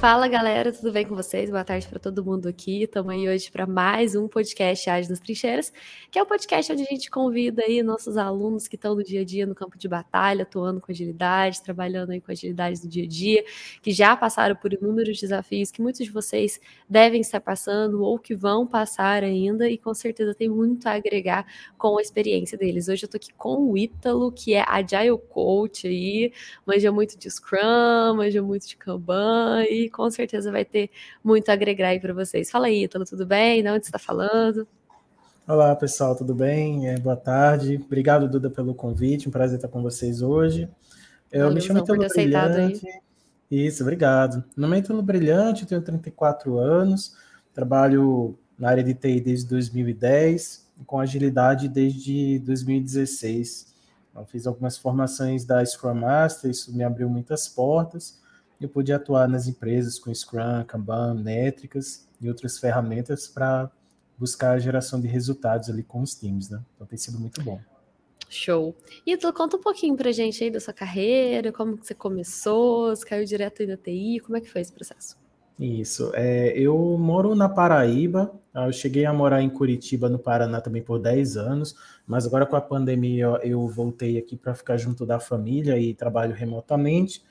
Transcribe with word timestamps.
Fala 0.00 0.26
galera, 0.28 0.72
tudo 0.72 0.90
bem 0.92 1.06
com 1.06 1.14
vocês? 1.14 1.50
Boa 1.50 1.62
tarde 1.62 1.86
para 1.86 1.98
todo 1.98 2.24
mundo 2.24 2.48
aqui. 2.48 2.84
Estamos 2.84 3.12
aí 3.12 3.28
hoje 3.28 3.50
para 3.50 3.66
mais 3.66 4.16
um 4.16 4.26
podcast 4.26 4.88
Ágil 4.88 5.10
nas 5.10 5.20
Trincheiras, 5.20 5.70
que 6.10 6.18
é 6.18 6.22
o 6.22 6.24
um 6.24 6.28
podcast 6.28 6.72
onde 6.72 6.84
a 6.84 6.86
gente 6.86 7.10
convida 7.10 7.62
aí 7.64 7.82
nossos 7.82 8.16
alunos 8.16 8.66
que 8.66 8.76
estão 8.76 8.94
no 8.94 9.04
dia 9.04 9.20
a 9.20 9.24
dia 9.26 9.44
no 9.44 9.54
campo 9.54 9.76
de 9.76 9.86
batalha, 9.86 10.44
atuando 10.44 10.80
com 10.80 10.90
agilidade, 10.90 11.62
trabalhando 11.62 12.12
aí 12.12 12.20
com 12.22 12.32
agilidade 12.32 12.80
do 12.80 12.88
dia 12.88 13.04
a 13.04 13.06
dia, 13.06 13.44
que 13.82 13.92
já 13.92 14.16
passaram 14.16 14.56
por 14.56 14.72
inúmeros 14.72 15.20
desafios 15.20 15.70
que 15.70 15.82
muitos 15.82 16.06
de 16.06 16.10
vocês 16.10 16.58
devem 16.88 17.20
estar 17.20 17.42
passando 17.42 18.02
ou 18.02 18.18
que 18.18 18.34
vão 18.34 18.66
passar 18.66 19.22
ainda 19.22 19.68
e 19.68 19.76
com 19.76 19.92
certeza 19.92 20.34
tem 20.34 20.48
muito 20.48 20.86
a 20.86 20.92
agregar 20.92 21.46
com 21.76 21.98
a 21.98 22.00
experiência 22.00 22.56
deles. 22.56 22.88
Hoje 22.88 23.04
eu 23.04 23.06
estou 23.06 23.18
aqui 23.18 23.34
com 23.34 23.70
o 23.70 23.76
Ítalo, 23.76 24.32
que 24.32 24.54
é 24.54 24.64
Agile 24.66 25.18
Coach 25.28 25.86
aí, 25.86 26.32
manja 26.66 26.90
muito 26.90 27.18
de 27.18 27.30
Scrum, 27.30 28.16
manja 28.16 28.40
muito 28.40 28.66
de 28.66 28.78
Kanban 28.78 29.62
e 29.68 29.89
com 29.90 30.10
certeza 30.10 30.50
vai 30.50 30.64
ter 30.64 30.90
muito 31.22 31.48
a 31.48 31.52
agregar 31.52 31.88
aí 31.88 32.00
para 32.00 32.14
vocês. 32.14 32.50
Fala 32.50 32.66
aí, 32.66 32.84
Ítalo, 32.84 33.04
tudo 33.04 33.26
bem? 33.26 33.62
De 33.62 33.68
onde 33.68 33.84
você 33.84 33.88
está 33.88 33.98
falando? 33.98 34.66
Olá, 35.46 35.74
pessoal, 35.74 36.14
tudo 36.14 36.32
bem? 36.34 36.88
É, 36.88 36.96
boa 36.98 37.16
tarde. 37.16 37.80
Obrigado, 37.84 38.28
Duda, 38.28 38.48
pelo 38.48 38.72
convite. 38.72 39.28
Um 39.28 39.32
prazer 39.32 39.56
estar 39.56 39.66
com 39.66 39.82
vocês 39.82 40.22
hoje. 40.22 40.68
Eu 41.32 41.40
Valeu, 41.40 41.54
me 41.54 41.60
chamo 41.60 41.80
Ítalo 41.80 41.98
Brilhante. 42.08 42.86
Aí. 42.86 43.00
Isso, 43.66 43.82
obrigado. 43.82 44.44
Meu 44.56 44.68
nome 44.68 44.76
é 44.76 44.78
Ítalo 44.78 45.02
Brilhante, 45.02 45.66
tenho 45.66 45.82
34 45.82 46.56
anos, 46.56 47.16
trabalho 47.52 48.38
na 48.56 48.68
área 48.68 48.84
de 48.84 48.94
TI 48.94 49.20
desde 49.20 49.48
2010 49.48 50.70
e 50.80 50.84
com 50.84 51.00
agilidade 51.00 51.68
desde 51.68 52.38
2016. 52.38 53.74
Eu 54.14 54.24
fiz 54.26 54.46
algumas 54.46 54.78
formações 54.78 55.44
da 55.44 55.64
Scrum 55.64 55.94
Master, 55.94 56.48
isso 56.48 56.72
me 56.72 56.84
abriu 56.84 57.08
muitas 57.08 57.48
portas 57.48 58.19
eu 58.60 58.68
pude 58.68 58.92
atuar 58.92 59.28
nas 59.28 59.48
empresas 59.48 59.98
com 59.98 60.14
Scrum, 60.14 60.64
Kanban, 60.66 61.14
métricas 61.14 62.06
e 62.20 62.28
outras 62.28 62.58
ferramentas 62.58 63.26
para 63.26 63.70
buscar 64.18 64.52
a 64.52 64.58
geração 64.58 65.00
de 65.00 65.08
resultados 65.08 65.70
ali 65.70 65.82
com 65.82 66.02
os 66.02 66.14
times, 66.14 66.50
né? 66.50 66.60
Então 66.74 66.86
tem 66.86 66.98
sido 66.98 67.18
muito 67.18 67.42
bom. 67.42 67.58
Show. 68.28 68.76
E 69.04 69.16
tu 69.16 69.32
conta 69.32 69.56
um 69.56 69.60
pouquinho 69.60 69.96
pra 69.96 70.12
gente 70.12 70.44
aí 70.44 70.50
da 70.50 70.60
sua 70.60 70.74
carreira, 70.74 71.50
como 71.50 71.76
que 71.76 71.86
você 71.86 71.94
começou, 71.94 72.94
você 72.94 73.04
caiu 73.04 73.24
direto 73.24 73.62
aí 73.62 73.66
da 73.66 73.76
TI, 73.76 74.20
como 74.20 74.36
é 74.36 74.40
que 74.40 74.48
foi 74.48 74.60
esse 74.60 74.72
processo? 74.72 75.18
Isso, 75.58 76.10
é, 76.14 76.56
eu 76.56 76.96
moro 76.96 77.34
na 77.34 77.46
Paraíba, 77.46 78.32
eu 78.54 78.72
cheguei 78.72 79.04
a 79.04 79.12
morar 79.12 79.42
em 79.42 79.50
Curitiba, 79.50 80.08
no 80.08 80.18
Paraná 80.18 80.58
também 80.58 80.80
por 80.80 80.98
10 80.98 81.36
anos, 81.36 81.74
mas 82.06 82.26
agora 82.26 82.46
com 82.46 82.56
a 82.56 82.60
pandemia 82.62 83.26
eu 83.42 83.68
voltei 83.68 84.16
aqui 84.16 84.36
para 84.36 84.54
ficar 84.54 84.78
junto 84.78 85.04
da 85.04 85.20
família 85.20 85.78
e 85.78 85.92
trabalho 85.92 86.34
remotamente, 86.34 87.22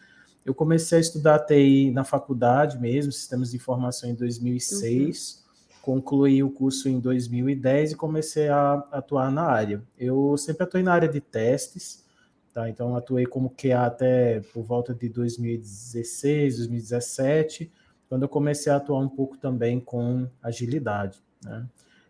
eu 0.49 0.55
comecei 0.55 0.97
a 0.97 1.01
estudar 1.01 1.37
TI 1.45 1.91
na 1.91 2.03
faculdade 2.03 2.79
mesmo, 2.79 3.11
sistemas 3.11 3.51
de 3.51 3.57
informação 3.57 4.09
em 4.09 4.15
2006, 4.15 5.45
uhum. 5.45 5.77
concluí 5.79 6.41
o 6.41 6.49
curso 6.49 6.89
em 6.89 6.99
2010 6.99 7.91
e 7.91 7.95
comecei 7.95 8.49
a 8.49 8.83
atuar 8.91 9.31
na 9.31 9.43
área. 9.43 9.83
Eu 9.95 10.35
sempre 10.37 10.63
atuei 10.63 10.81
na 10.81 10.91
área 10.91 11.07
de 11.07 11.21
testes, 11.21 12.03
tá? 12.51 12.67
Então 12.67 12.95
atuei 12.95 13.27
como 13.27 13.51
QA 13.51 13.85
até 13.85 14.39
por 14.51 14.63
volta 14.63 14.91
de 14.91 15.07
2016, 15.07 16.57
2017, 16.57 17.71
quando 18.09 18.23
eu 18.23 18.29
comecei 18.29 18.73
a 18.73 18.77
atuar 18.77 19.01
um 19.01 19.09
pouco 19.09 19.37
também 19.37 19.79
com 19.79 20.27
agilidade, 20.41 21.21
né? 21.43 21.63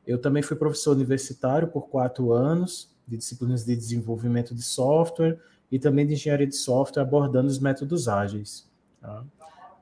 Eu 0.07 0.17
também 0.17 0.41
fui 0.41 0.55
professor 0.55 0.95
universitário 0.95 1.67
por 1.67 1.89
quatro 1.89 2.31
anos 2.31 2.89
de 3.05 3.17
disciplinas 3.17 3.65
de 3.65 3.75
desenvolvimento 3.75 4.55
de 4.55 4.63
software 4.63 5.37
e 5.71 5.77
também 5.77 6.05
de 6.05 6.13
engenharia 6.13 6.47
de 6.47 6.55
software 6.55 7.03
abordando 7.03 7.47
os 7.47 7.59
métodos 7.59 8.07
ágeis. 8.07 8.67
Tá? 9.01 9.23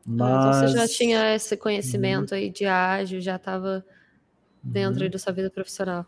Mas... 0.06 0.32
Ah, 0.32 0.40
então 0.40 0.54
você 0.54 0.78
já 0.78 0.88
tinha 0.88 1.36
esse 1.36 1.58
conhecimento 1.58 2.34
aí 2.34 2.50
de 2.50 2.66
ágil, 2.66 3.20
já 3.20 3.36
estava 3.36 3.84
dentro 4.64 5.04
uhum. 5.04 5.10
da 5.10 5.20
sua 5.20 5.34
vida 5.34 5.50
profissional. 5.50 6.06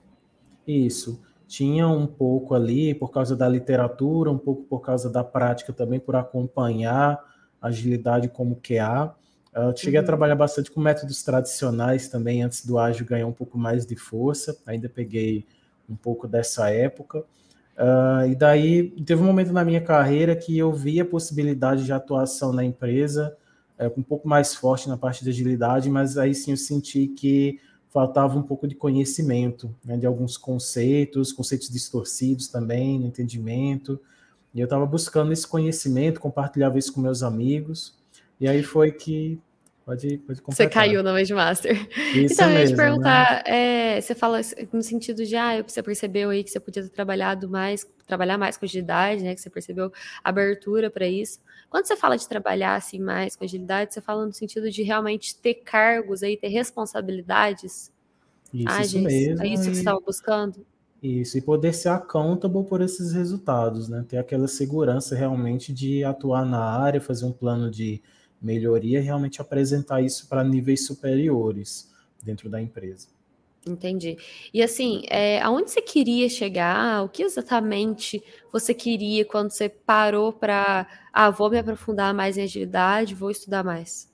Isso. 0.68 1.22
Tinha 1.48 1.88
um 1.88 2.06
pouco 2.06 2.54
ali 2.54 2.94
por 2.94 3.10
causa 3.10 3.36
da 3.36 3.48
literatura, 3.48 4.30
um 4.30 4.38
pouco 4.38 4.64
por 4.64 4.80
causa 4.82 5.10
da 5.10 5.24
prática 5.24 5.74
também, 5.74 6.00
por 6.00 6.16
acompanhar 6.16 7.20
agilidade 7.62 8.30
como 8.30 8.56
QA. 8.56 9.16
Eu 9.54 9.76
cheguei 9.76 10.00
uhum. 10.00 10.04
a 10.04 10.06
trabalhar 10.06 10.36
bastante 10.36 10.72
com 10.72 10.80
métodos 10.80 11.24
tradicionais 11.24 12.08
também, 12.08 12.44
antes 12.44 12.66
do 12.66 12.78
ágil 12.78 13.06
ganhar 13.06 13.26
um 13.26 13.34
pouco 13.34 13.58
mais 13.58 13.86
de 13.86 13.96
força. 13.96 14.58
Ainda 14.66 14.88
peguei 14.88 15.46
um 15.90 15.96
pouco 15.96 16.28
dessa 16.28 16.70
época. 16.70 17.26
Uh, 17.80 18.28
e 18.30 18.36
daí 18.36 18.90
teve 19.06 19.22
um 19.22 19.26
momento 19.26 19.54
na 19.54 19.64
minha 19.64 19.80
carreira 19.80 20.36
que 20.36 20.58
eu 20.58 20.74
vi 20.74 21.00
a 21.00 21.06
possibilidade 21.06 21.86
de 21.86 21.94
atuação 21.94 22.52
na 22.52 22.62
empresa 22.62 23.34
uh, 23.80 23.98
um 23.98 24.04
pouco 24.04 24.28
mais 24.28 24.54
forte 24.54 24.90
na 24.90 24.98
parte 24.98 25.24
de 25.24 25.30
agilidade, 25.30 25.90
mas 25.90 26.18
aí 26.18 26.36
sim 26.36 26.52
eu 26.52 26.58
senti 26.58 27.08
que 27.08 27.58
faltava 27.90 28.38
um 28.38 28.44
pouco 28.44 28.68
de 28.68 28.76
conhecimento 28.76 29.74
né, 29.84 29.96
de 29.96 30.06
alguns 30.06 30.36
conceitos, 30.36 31.32
conceitos 31.32 31.70
distorcidos 31.70 32.50
também, 32.50 33.00
no 33.00 33.08
entendimento. 33.08 33.98
E 34.54 34.60
eu 34.60 34.66
estava 34.66 34.86
buscando 34.86 35.32
esse 35.32 35.48
conhecimento, 35.48 36.20
compartilhava 36.20 36.78
isso 36.78 36.92
com 36.92 37.00
meus 37.00 37.24
amigos. 37.24 37.98
E 38.42 38.48
aí 38.48 38.62
foi 38.62 38.92
que 38.92 39.40
Pode, 39.90 40.20
pode 40.20 40.42
Você 40.46 40.70
caiu 40.70 41.02
no 41.02 41.14
Wage 41.14 41.34
Master. 41.34 41.76
Isso 42.14 42.36
então, 42.36 42.52
eu 42.52 42.60
ia 42.60 42.68
te 42.68 42.76
perguntar, 42.76 43.44
né? 43.44 43.96
é, 43.96 44.02
você 44.02 44.14
fala 44.14 44.40
no 44.72 44.84
sentido 44.84 45.26
de, 45.26 45.36
ah, 45.36 45.64
você 45.68 45.82
percebeu 45.82 46.30
aí 46.30 46.44
que 46.44 46.52
você 46.52 46.60
podia 46.60 46.84
ter 46.84 46.90
trabalhado 46.90 47.50
mais, 47.50 47.90
trabalhar 48.06 48.38
mais 48.38 48.56
com 48.56 48.66
agilidade, 48.66 49.24
né? 49.24 49.34
Que 49.34 49.42
você 49.42 49.50
percebeu 49.50 49.92
abertura 50.24 50.92
para 50.92 51.08
isso. 51.08 51.40
Quando 51.72 51.88
você 51.88 51.96
fala 51.96 52.16
de 52.20 52.30
trabalhar 52.30 52.76
assim 52.76 53.00
mais 53.00 53.36
com 53.36 53.44
agilidade, 53.44 53.92
você 53.92 54.00
fala 54.00 54.28
no 54.28 54.32
sentido 54.32 54.70
de 54.70 54.84
realmente 54.84 55.36
ter 55.36 55.56
cargos 55.56 56.22
aí, 56.22 56.38
ter 56.38 56.50
responsabilidades? 56.50 57.92
Isso, 58.54 58.68
ah, 58.70 58.82
isso 58.82 59.00
mesmo. 59.00 59.42
É 59.42 59.48
isso 59.48 59.64
que 59.64 59.74
você 59.74 59.80
estava 59.80 60.00
buscando? 60.00 60.64
Isso, 61.02 61.36
e 61.36 61.42
poder 61.42 61.74
ser 61.74 61.90
accountable 61.90 62.64
por 62.64 62.82
esses 62.82 63.12
resultados, 63.12 63.90
né? 63.90 64.06
Ter 64.08 64.18
aquela 64.18 64.48
segurança 64.48 65.16
realmente 65.16 65.74
de 65.74 66.04
atuar 66.04 66.46
na 66.46 66.64
área, 66.64 67.02
fazer 67.02 67.26
um 67.26 67.32
plano 67.32 67.72
de 67.72 68.00
melhoria 68.42 69.02
realmente 69.02 69.42
apresentar 69.42 70.02
isso 70.02 70.28
para 70.28 70.44
níveis 70.44 70.86
superiores 70.86 71.90
dentro 72.24 72.50
da 72.50 72.62
empresa. 72.62 73.08
Entendi. 73.68 74.18
E 74.54 74.62
assim, 74.62 75.04
é, 75.10 75.42
aonde 75.42 75.70
você 75.70 75.82
queria 75.82 76.30
chegar? 76.30 77.04
O 77.04 77.10
que 77.10 77.24
exatamente 77.24 78.24
você 78.52 78.74
queria 78.74 79.26
quando 79.26 79.52
você 79.52 79.68
parou 79.68 80.32
para, 80.32 80.88
ah, 81.12 81.30
vou 81.30 81.50
me 81.50 81.60
aprofundar 81.60 82.14
mais 82.14 82.38
em 82.38 82.44
agilidade, 82.44 83.14
vou 83.14 83.30
estudar 83.30 83.64
mais? 83.64 84.10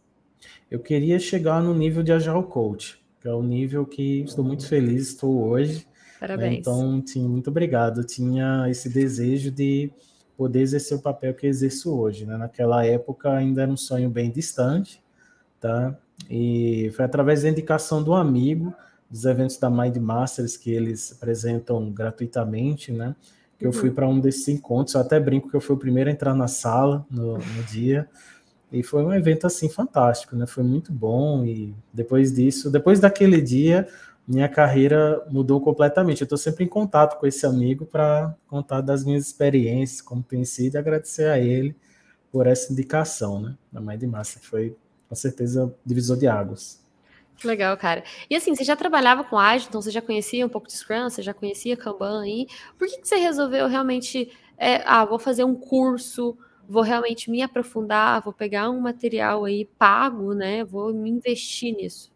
Eu 0.70 0.80
queria 0.80 1.20
chegar 1.20 1.62
no 1.62 1.74
nível 1.74 2.02
de 2.02 2.12
Agile 2.12 2.44
Coach, 2.44 3.00
que 3.22 3.28
é 3.28 3.34
o 3.34 3.44
nível 3.44 3.86
que 3.86 4.22
estou 4.22 4.44
muito 4.44 4.68
feliz, 4.68 5.10
estou 5.10 5.48
hoje. 5.48 5.76
Né? 5.76 5.84
Parabéns. 6.20 6.52
Né? 6.52 6.58
Então, 6.60 7.04
sim, 7.06 7.28
muito 7.28 7.50
obrigado. 7.50 8.02
Eu 8.02 8.06
tinha 8.06 8.68
esse 8.70 8.90
desejo 8.90 9.52
de 9.52 9.92
poder 10.38 10.62
exercer 10.62 10.98
o 10.98 11.02
papel 11.02 11.34
que 11.34 11.48
exerço 11.48 11.98
hoje. 11.98 12.26
Né? 12.26 12.38
Naquela 12.38 12.86
época 12.86 13.32
ainda 13.32 13.64
era 13.64 13.72
um 13.72 13.78
sonho 13.78 14.10
bem 14.10 14.32
distante, 14.32 15.02
tá? 15.60 15.96
E 16.30 16.92
foi 16.96 17.06
através 17.06 17.44
da 17.44 17.50
indicação 17.50 18.02
do 18.02 18.14
amigo 18.14 18.74
dos 19.10 19.26
eventos 19.26 19.58
da 19.58 19.70
Mind 19.70 19.98
Masters 19.98 20.58
que 20.58 20.72
eles 20.72 21.12
apresentam 21.12 21.92
gratuitamente, 21.92 22.92
né? 22.92 23.16
Que 23.58 23.66
eu 23.66 23.72
fui 23.72 23.90
uhum. 23.90 23.96
para 23.96 24.08
um 24.08 24.20
desses 24.20 24.48
encontros. 24.48 24.96
Eu 24.96 25.02
até 25.02 25.20
brinco 25.20 25.50
que 25.50 25.56
eu 25.56 25.62
fui 25.62 25.76
o 25.76 25.80
primeiro 25.80 26.10
a 26.10 26.14
entrar 26.14 26.34
na 26.34 26.48
sala 26.48 27.06
no, 27.10 27.38
no 27.38 27.64
dia. 27.70 28.08
E 28.72 28.84
foi 28.84 29.04
um 29.04 29.14
evento 29.14 29.48
assim 29.48 29.70
fantástico, 29.70 30.36
né? 30.36 30.46
Foi 30.46 30.64
muito 30.64 30.92
bom. 30.92 31.46
E 31.46 31.74
depois 31.94 32.34
disso, 32.34 32.70
depois 32.70 33.00
daquele 33.00 33.40
dia, 33.40 33.88
minha 34.28 34.50
carreira 34.50 35.26
mudou 35.30 35.62
completamente. 35.62 36.22
Eu 36.22 36.26
estou 36.26 36.38
sempre 36.38 36.64
em 36.64 36.68
contato 36.68 37.20
com 37.20 37.28
esse 37.28 37.46
amigo 37.46 37.86
para 37.86 38.36
contar 38.48 38.82
das 38.82 39.04
minhas 39.04 39.26
experiências, 39.28 40.02
como 40.02 40.24
tem 40.24 40.44
sido, 40.44 40.76
e 40.76 40.78
agradecer 40.78 41.30
a 41.30 41.38
ele 41.38 41.76
por 42.32 42.48
essa 42.48 42.72
indicação, 42.74 43.40
né? 43.40 43.56
Da 43.72 43.80
Mãe 43.80 43.98
de 43.98 44.08
Massa, 44.08 44.40
que 44.40 44.48
foi 44.48 44.76
com 45.08 45.16
certeza 45.16 45.74
divisor 45.86 46.18
de 46.18 46.28
águas. 46.28 46.84
Que 47.38 47.48
legal, 47.48 47.76
cara. 47.78 48.04
E 48.30 48.36
assim, 48.36 48.56
você 48.56 48.64
já 48.64 48.76
trabalhava 48.76 49.24
com 49.24 49.38
ágil, 49.38 49.68
então 49.68 49.82
você 49.82 49.92
já 49.92 50.02
conhecia 50.02 50.46
um 50.46 50.50
pouco 50.50 50.68
de 50.68 50.74
Scrum, 50.74 51.10
você 51.10 51.22
já 51.22 51.34
conhecia 51.34 51.78
Kanban 51.78 52.22
aí. 52.22 52.48
Por 52.78 52.88
que, 52.88 53.00
que 53.00 53.08
você 53.08 53.18
resolveu 53.18 53.68
realmente, 53.68 54.32
é, 54.58 54.82
ah, 54.86 55.04
vou 55.06 55.20
fazer 55.20 55.44
um 55.44 55.56
curso, 55.56 56.38
vou 56.68 56.82
realmente 56.82 57.30
me 57.30 57.42
aprofundar, 57.42 58.22
vou 58.22 58.34
pegar 58.34 58.70
um 58.70 58.80
material 58.80 59.46
aí 59.46 59.66
pago, 59.78 60.34
né? 60.34 60.64
Vou 60.64 60.94
me 60.94 61.10
investir 61.10 61.76
nisso. 61.76 62.15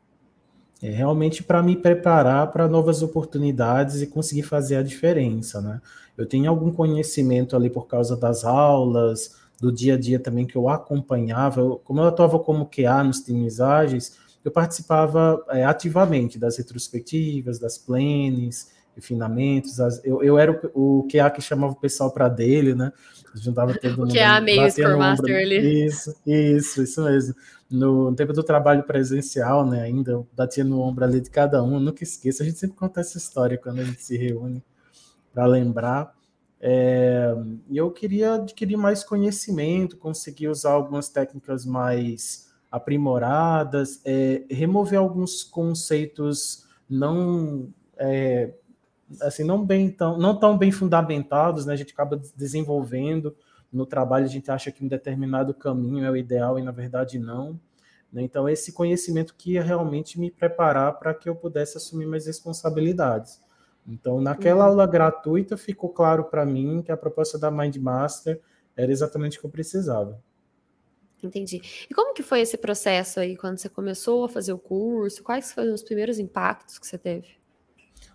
É 0.82 0.90
realmente 0.90 1.44
para 1.44 1.62
me 1.62 1.76
preparar 1.76 2.52
para 2.52 2.68
novas 2.68 3.02
oportunidades 3.02 4.02
e 4.02 4.08
conseguir 4.08 4.44
fazer 4.44 4.78
a 4.78 4.84
diferença, 4.84 5.62
né? 5.62 5.82
Eu 6.18 6.26
tenho 6.26 6.50
algum 6.50 6.72
conhecimento 6.72 7.56
ali 7.56 7.70
por 7.70 7.88
causa 7.88 8.16
das 8.16 8.44
aulas, 8.44 9.36
do 9.60 9.72
dia 9.72 9.96
a 9.96 9.98
dia 9.98 10.20
também 10.20 10.46
que 10.46 10.56
eu 10.56 10.70
acompanhava. 10.70 11.62
Eu, 11.62 11.82
como 11.84 12.00
eu 12.00 12.06
atuava 12.06 12.40
como 12.40 12.70
QA 12.70 13.04
nos 13.04 13.22
times 13.22 13.60
ágeis, 13.60 14.18
eu 14.44 14.52
participava 14.52 15.44
é, 15.50 15.66
ativamente 15.66 16.40
das 16.40 16.58
retrospectivas, 16.58 17.60
das 17.60 17.78
planes, 17.78 18.72
refinamentos. 18.96 19.80
As, 19.80 20.04
eu, 20.04 20.24
eu 20.24 20.38
era 20.38 20.52
o, 20.74 21.00
o 21.00 21.08
QA 21.08 21.30
que 21.30 21.42
chamava 21.42 21.74
o 21.74 21.80
pessoal 21.80 22.12
para 22.12 22.30
dele, 22.30 22.74
né? 22.74 22.92
Juntava 23.36 23.74
todo 23.78 23.98
mundo. 23.98 24.12
O 24.12 24.14
QA 24.14 24.42
meio 24.42 24.72
Scrum 24.72 24.98
Master 24.98 25.36
ali. 25.36 25.86
Isso, 25.86 26.16
isso, 26.26 26.84
isso 26.84 27.04
mesmo. 27.04 27.36
No, 27.70 28.14
tempo 28.16 28.34
do 28.34 28.44
trabalho 28.44 28.84
presencial, 28.84 29.66
né, 29.66 29.82
ainda, 29.82 30.26
batia 30.36 30.64
no 30.64 30.80
ombro 30.82 31.06
ali 31.06 31.22
de 31.22 31.30
cada 31.30 31.64
um, 31.64 31.76
eu 31.76 31.80
nunca 31.80 32.04
esqueço. 32.04 32.42
A 32.42 32.46
gente 32.46 32.58
sempre 32.58 32.76
conta 32.76 33.00
essa 33.00 33.18
história 33.18 33.58
quando 33.58 33.80
a 33.80 33.84
gente 33.84 34.02
se 34.02 34.18
reúne 34.18 34.64
para 35.32 35.46
lembrar. 35.46 36.16
É, 36.60 37.34
eu 37.72 37.92
queria 37.92 38.34
adquirir 38.36 38.76
mais 38.76 39.04
conhecimento, 39.04 39.98
conseguir 39.98 40.50
usar 40.50 40.72
algumas 40.72 41.10
técnicas 41.10 41.66
mais 41.66 42.50
aprimoradas, 42.72 44.02
é, 44.04 44.44
remover 44.50 45.00
alguns 45.00 45.44
conceitos 45.44 46.66
não 46.90 47.70
é, 47.98 48.54
assim 49.22 49.44
não 49.44 49.64
bem 49.64 49.90
tão 49.90 50.18
não 50.18 50.38
tão 50.38 50.58
bem 50.58 50.72
fundamentados, 50.72 51.66
né? 51.66 51.74
A 51.74 51.76
gente 51.76 51.94
acaba 51.94 52.22
desenvolvendo 52.36 53.36
no 53.72 53.86
trabalho, 53.86 54.26
a 54.26 54.30
gente 54.30 54.50
acha 54.50 54.72
que 54.72 54.84
um 54.84 54.88
determinado 54.88 55.54
caminho 55.54 56.04
é 56.04 56.10
o 56.12 56.18
ideal 56.18 56.58
e 56.58 56.64
na 56.64 56.72
verdade 56.72 57.20
não. 57.20 57.60
Né? 58.12 58.22
Então 58.24 58.50
esse 58.50 58.74
conhecimento 58.74 59.36
que 59.36 59.54
ia 59.54 59.64
realmente 59.64 60.20
me 60.20 60.32
preparar 60.32 60.98
para 61.00 61.14
que 61.14 61.30
eu 61.30 61.36
pudesse 61.36 61.78
assumir 61.78 62.06
mais 62.06 62.26
responsabilidades. 62.26 63.42
Então, 63.88 64.22
naquela 64.22 64.66
uhum. 64.66 64.72
aula 64.72 64.86
gratuita, 64.86 65.58
ficou 65.58 65.90
claro 65.90 66.26
para 66.26 66.46
mim 66.46 66.82
que 66.84 66.92
a 66.92 66.98
proposta 66.98 67.40
da 67.40 67.50
Mind 67.50 67.76
Master 67.78 68.40
era 68.76 68.92
exatamente 68.92 69.38
o 69.38 69.42
que 69.42 69.48
eu 69.48 69.52
precisava. 69.52 70.22
Entendi. 71.22 71.62
E 71.90 71.94
como 71.94 72.14
que 72.14 72.24
foi 72.24 72.42
esse 72.42 72.58
processo 72.58 73.20
aí, 73.20 73.36
quando 73.36 73.58
você 73.58 73.68
começou 73.68 74.24
a 74.24 74.30
fazer 74.30 74.54
o 74.54 74.58
curso? 74.58 75.24
Quais 75.24 75.52
foram 75.52 75.74
os 75.74 75.84
primeiros 75.84 76.18
impactos 76.18 76.80
que 76.80 76.88
você 76.88 76.98
teve? 76.98 77.28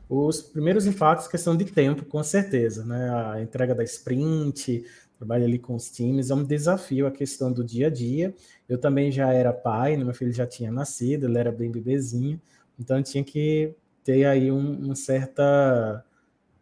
Os 0.09 0.41
primeiros 0.41 0.87
impactos, 0.87 1.29
questão 1.29 1.57
de 1.57 1.65
tempo, 1.65 2.05
com 2.05 2.23
certeza, 2.23 2.85
né? 2.85 3.11
A 3.11 3.43
entrega 3.43 3.75
da 3.75 3.83
sprint, 3.83 4.85
trabalho 5.25 5.45
ali 5.45 5.59
com 5.59 5.75
os 5.75 5.91
times, 5.91 6.31
é 6.31 6.35
um 6.35 6.45
desafio 6.45 7.07
a 7.07 7.11
questão 7.11 7.51
do 7.51 7.65
dia 7.65 7.87
a 7.87 7.91
dia. 7.91 8.35
Eu 8.69 8.79
também 8.79 9.11
já 9.11 9.33
era 9.33 9.53
pai, 9.53 9.97
né? 9.97 10.05
meu 10.05 10.15
filho 10.15 10.33
já 10.33 10.47
tinha 10.47 10.71
nascido, 10.71 11.27
ele 11.27 11.39
era 11.39 11.51
bem 11.51 11.71
bebezinho, 11.71 12.41
então 12.79 12.99
eu 12.99 13.03
tinha 13.03 13.25
que 13.25 13.75
ter 14.05 14.27
aí 14.27 14.53
um, 14.53 14.85
uma 14.85 14.95
certa 14.95 16.05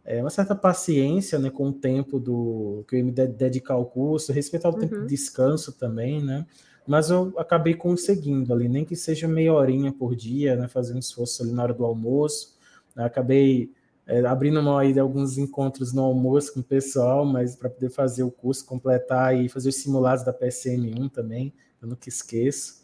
é, 0.05 0.21
uma 0.21 0.31
certa 0.31 0.55
paciência 0.55 1.39
né, 1.39 1.51
com 1.51 1.69
o 1.69 1.73
tempo 1.73 2.19
do 2.19 2.85
que 2.89 2.97
eu 2.97 2.99
ia 2.99 3.05
me 3.05 3.13
dedicar 3.13 3.75
ao 3.75 3.87
curso, 3.87 4.33
respeitar 4.33 4.69
o 4.69 4.73
uhum. 4.73 4.81
tempo 4.81 5.01
de 5.01 5.07
descanso 5.07 5.73
também, 5.73 6.23
né? 6.23 6.47
Mas 6.85 7.11
eu 7.11 7.33
acabei 7.37 7.75
conseguindo 7.75 8.53
ali, 8.53 8.69
nem 8.69 8.85
que 8.85 8.97
seja 8.97 9.29
meia 9.29 9.53
horinha 9.53 9.93
por 9.93 10.17
dia, 10.17 10.57
né, 10.57 10.67
fazendo 10.67 10.99
esforço 10.99 11.43
ali 11.43 11.53
na 11.53 11.63
hora 11.63 11.73
do 11.73 11.85
almoço. 11.85 12.59
Né, 12.97 13.05
acabei 13.05 13.71
é, 14.07 14.21
abrindo 14.27 14.63
mão 14.63 14.79
aí 14.79 14.93
de 14.93 15.01
alguns 15.01 15.39
encontros 15.39 15.93
no 15.93 16.03
almoço 16.03 16.53
com 16.55 16.61
o 16.61 16.65
pessoal, 16.65 17.25
mas 17.25 17.55
para 17.55 17.71
poder 17.71 17.91
fazer 17.91 18.23
o 18.23 18.31
curso, 18.31 18.65
completar 18.67 19.37
e 19.37 19.49
fazer 19.49 19.69
os 19.69 19.77
simulados 19.77 20.25
da 20.25 20.33
PSM1 20.33 21.11
também, 21.11 21.53
eu 21.81 21.89
nunca 21.89 22.09
esqueço. 22.09 22.83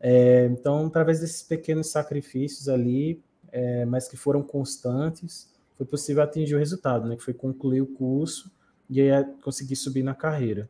É, 0.00 0.46
então, 0.46 0.86
através 0.86 1.20
desses 1.20 1.42
pequenos 1.42 1.90
sacrifícios 1.90 2.68
ali, 2.68 3.22
é, 3.50 3.84
mas 3.84 4.08
que 4.08 4.16
foram 4.16 4.42
constantes, 4.42 5.52
foi 5.76 5.86
possível 5.86 6.22
atingir 6.22 6.54
o 6.54 6.58
resultado, 6.58 7.08
né? 7.08 7.16
Que 7.16 7.22
foi 7.22 7.34
concluir 7.34 7.80
o 7.80 7.86
curso 7.86 8.50
e 8.90 9.00
aí 9.00 9.24
conseguir 9.42 9.76
subir 9.76 10.02
na 10.02 10.14
carreira. 10.14 10.68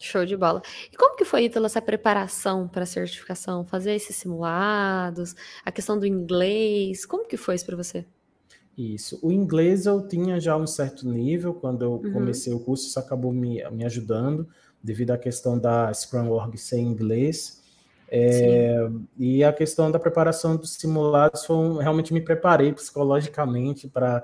Show 0.00 0.26
de 0.26 0.36
bola. 0.36 0.62
E 0.92 0.96
como 0.96 1.16
que 1.16 1.24
foi, 1.24 1.44
Ítalo, 1.44 1.66
essa 1.66 1.80
preparação 1.80 2.68
para 2.68 2.82
a 2.82 2.86
certificação? 2.86 3.64
Fazer 3.64 3.94
esses 3.94 4.14
simulados, 4.14 5.34
a 5.64 5.72
questão 5.72 5.98
do 5.98 6.06
inglês, 6.06 7.06
como 7.06 7.26
que 7.26 7.36
foi 7.36 7.54
isso 7.54 7.64
para 7.64 7.76
você? 7.76 8.04
Isso. 8.76 9.18
O 9.22 9.32
inglês 9.32 9.86
eu 9.86 10.06
tinha 10.06 10.38
já 10.38 10.56
um 10.56 10.66
certo 10.66 11.08
nível, 11.08 11.54
quando 11.54 11.82
eu 11.82 11.92
uhum. 11.92 12.12
comecei 12.12 12.52
o 12.52 12.60
curso, 12.60 12.86
isso 12.86 12.98
acabou 12.98 13.32
me, 13.32 13.62
me 13.70 13.84
ajudando, 13.84 14.46
devido 14.82 15.12
à 15.12 15.18
questão 15.18 15.58
da 15.58 15.92
Scrum 15.94 16.28
Org 16.28 16.58
ser 16.58 16.78
em 16.78 16.86
inglês. 16.86 17.62
É, 18.08 18.88
e 19.18 19.42
a 19.42 19.52
questão 19.52 19.90
da 19.90 19.98
preparação 19.98 20.56
dos 20.56 20.74
simulados 20.74 21.44
foi 21.44 21.82
realmente 21.82 22.14
me 22.14 22.20
preparei 22.20 22.72
psicologicamente 22.72 23.88
para 23.88 24.22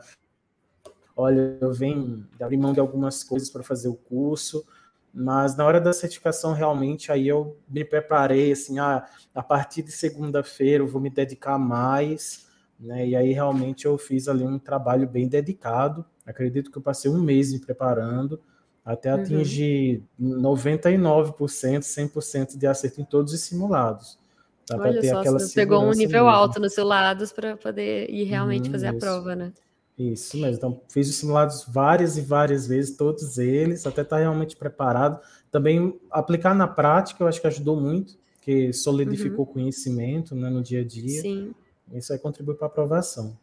olha, 1.16 1.58
eu 1.60 1.72
venho 1.72 2.24
abrir 2.40 2.56
mão 2.56 2.72
de 2.72 2.78
algumas 2.78 3.24
coisas 3.24 3.50
para 3.50 3.62
fazer 3.62 3.88
o 3.88 3.94
curso, 3.94 4.64
mas 5.12 5.56
na 5.56 5.64
hora 5.64 5.80
da 5.80 5.92
certificação 5.92 6.52
realmente 6.52 7.10
aí 7.10 7.26
eu 7.26 7.56
me 7.68 7.84
preparei 7.84 8.52
assim, 8.52 8.78
ah, 8.78 9.04
a 9.34 9.42
partir 9.42 9.82
de 9.82 9.90
segunda-feira 9.90 10.82
eu 10.82 10.88
vou 10.88 11.00
me 11.00 11.10
dedicar 11.10 11.58
mais, 11.58 12.46
né? 12.82 13.06
E 13.06 13.16
aí 13.16 13.32
realmente 13.32 13.86
eu 13.86 13.96
fiz 13.96 14.28
ali 14.28 14.44
um 14.44 14.58
trabalho 14.58 15.08
bem 15.08 15.28
dedicado. 15.28 16.04
Acredito 16.26 16.70
que 16.70 16.76
eu 16.76 16.82
passei 16.82 17.10
um 17.10 17.22
mês 17.22 17.52
me 17.52 17.60
preparando 17.60 18.40
até 18.84 19.14
uhum. 19.14 19.20
atingir 19.20 20.02
uhum. 20.18 20.42
99%, 20.42 21.34
100% 21.34 22.58
de 22.58 22.66
acerto 22.66 23.00
em 23.00 23.04
todos 23.04 23.32
os 23.32 23.40
simulados. 23.40 24.18
Tá? 24.66 24.76
Olha 24.76 25.02
só, 25.02 25.22
você 25.32 25.54
pegou 25.54 25.82
um 25.82 25.92
nível 25.92 26.24
mesmo. 26.24 26.36
alto 26.36 26.60
nos 26.60 26.74
simulados 26.74 27.32
para 27.32 27.56
poder 27.56 28.10
ir 28.10 28.24
realmente 28.24 28.66
uhum, 28.66 28.72
fazer 28.72 28.88
isso. 28.88 28.96
a 28.96 28.98
prova, 28.98 29.36
né? 29.36 29.52
Isso 29.98 30.36
mesmo. 30.36 30.56
Então, 30.56 30.80
fiz 30.88 31.08
os 31.08 31.16
simulados 31.16 31.64
várias 31.68 32.16
e 32.16 32.22
várias 32.22 32.66
vezes, 32.66 32.96
todos 32.96 33.38
eles, 33.38 33.86
até 33.86 34.02
estar 34.02 34.16
tá 34.16 34.22
realmente 34.22 34.56
preparado. 34.56 35.20
Também 35.50 35.98
aplicar 36.10 36.54
na 36.54 36.66
prática, 36.66 37.22
eu 37.22 37.28
acho 37.28 37.40
que 37.40 37.46
ajudou 37.46 37.78
muito, 37.80 38.16
que 38.40 38.72
solidificou 38.72 39.46
uhum. 39.46 39.52
conhecimento 39.52 40.34
né, 40.34 40.48
no 40.48 40.62
dia 40.62 40.80
a 40.80 40.84
dia. 40.84 41.20
Sim. 41.20 41.54
Isso 41.92 42.12
aí 42.12 42.18
contribui 42.18 42.54
para 42.54 42.66
a 42.66 42.70
aprovação. 42.70 43.36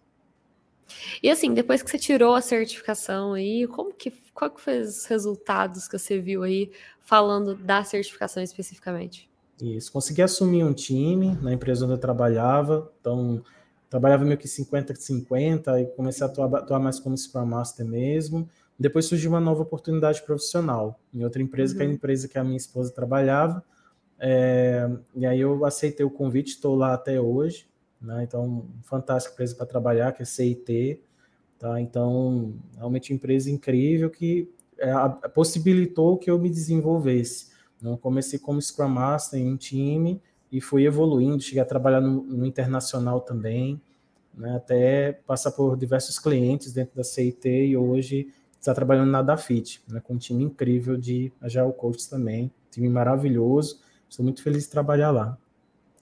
E 1.22 1.30
assim, 1.30 1.54
depois 1.54 1.82
que 1.82 1.90
você 1.90 1.98
tirou 1.98 2.34
a 2.34 2.42
certificação 2.42 3.34
aí, 3.34 3.68
como 3.68 3.94
que, 3.94 4.12
qual 4.34 4.50
que 4.50 4.62
foi 4.62 4.82
os 4.82 5.06
resultados 5.06 5.88
que 5.88 5.98
você 5.98 6.20
viu 6.20 6.44
aí 6.44 6.72
falando 7.02 7.56
da 7.56 7.84
certificação 7.84 8.42
especificamente? 8.42 9.30
Isso, 9.62 9.92
consegui 9.92 10.22
assumir 10.22 10.64
um 10.64 10.74
time 10.74 11.38
na 11.42 11.54
empresa 11.54 11.86
onde 11.86 11.94
eu 11.94 11.98
trabalhava, 11.98 12.92
então 13.00 13.44
trabalhava 13.90 14.24
meio 14.24 14.38
que 14.38 14.48
50-50 14.48 15.82
e 15.82 15.86
comecei 15.96 16.26
a 16.26 16.30
atuar, 16.30 16.56
atuar, 16.56 16.80
mais 16.80 17.00
como 17.00 17.18
Scrum 17.18 17.46
Master 17.46 17.86
mesmo. 17.86 18.48
Depois 18.80 19.06
surgiu 19.06 19.32
uma 19.32 19.42
nova 19.42 19.64
oportunidade 19.64 20.22
profissional 20.22 21.00
em 21.14 21.24
outra 21.24 21.42
empresa, 21.42 21.74
uhum. 21.74 21.78
que 21.78 21.84
é 21.84 21.86
a 21.86 21.90
uhum. 21.90 21.96
empresa 21.96 22.28
que 22.28 22.38
a 22.38 22.44
minha 22.44 22.58
esposa 22.58 22.94
trabalhava. 22.94 23.64
É, 24.18 24.90
e 25.16 25.26
aí 25.26 25.42
eu 25.42 25.66
aceitei 25.66 26.06
o 26.06 26.10
convite, 26.10 26.52
estou 26.52 26.76
lá 26.76 26.94
até 26.94 27.20
hoje. 27.20 27.68
Né? 28.02 28.24
Então, 28.24 28.68
fantástica 28.84 29.34
empresa 29.34 29.56
para 29.56 29.66
trabalhar, 29.66 30.12
que 30.12 30.22
é 30.22 30.26
CIT. 30.26 31.02
Tá? 31.58 31.80
Então, 31.82 32.54
realmente 32.76 33.14
empresa 33.14 33.52
incrível 33.52 34.10
que 34.10 34.50
é, 34.78 34.94
possibilitou 35.30 36.18
que 36.18 36.32
eu 36.32 36.40
me 36.40 36.50
desenvolvesse. 36.50 37.50
Então, 37.78 37.98
comecei 37.98 38.40
como 38.40 38.62
Scrum 38.62 38.88
Master 38.88 39.40
em 39.40 39.52
um 39.52 39.58
time 39.58 40.22
e 40.52 40.60
fui 40.60 40.86
evoluindo, 40.86 41.44
cheguei 41.44 41.62
a 41.62 41.66
trabalhar 41.66 42.02
no, 42.02 42.24
no 42.24 42.46
internacional 42.46 43.22
também, 43.22 43.82
né? 44.34 44.56
até 44.56 45.14
passar 45.28 45.52
por 45.52 45.78
diversos 45.78 46.18
clientes 46.18 46.74
dentro 46.74 46.96
da 46.96 47.04
CIT 47.04 47.48
e 47.48 47.78
hoje 47.78 48.34
está 48.60 48.74
trabalhando 48.74 49.12
na 49.12 49.22
Dafit, 49.22 49.82
né? 49.88 50.02
com 50.02 50.16
um 50.16 50.18
time 50.18 50.44
incrível 50.44 50.98
de 50.98 51.32
Agile 51.42 51.74
Coach 51.74 52.10
também, 52.10 52.52
time 52.72 52.90
maravilhoso, 52.90 53.82
estou 54.10 54.24
muito 54.24 54.42
feliz 54.42 54.64
de 54.64 54.70
trabalhar 54.70 55.12
lá. 55.12 55.38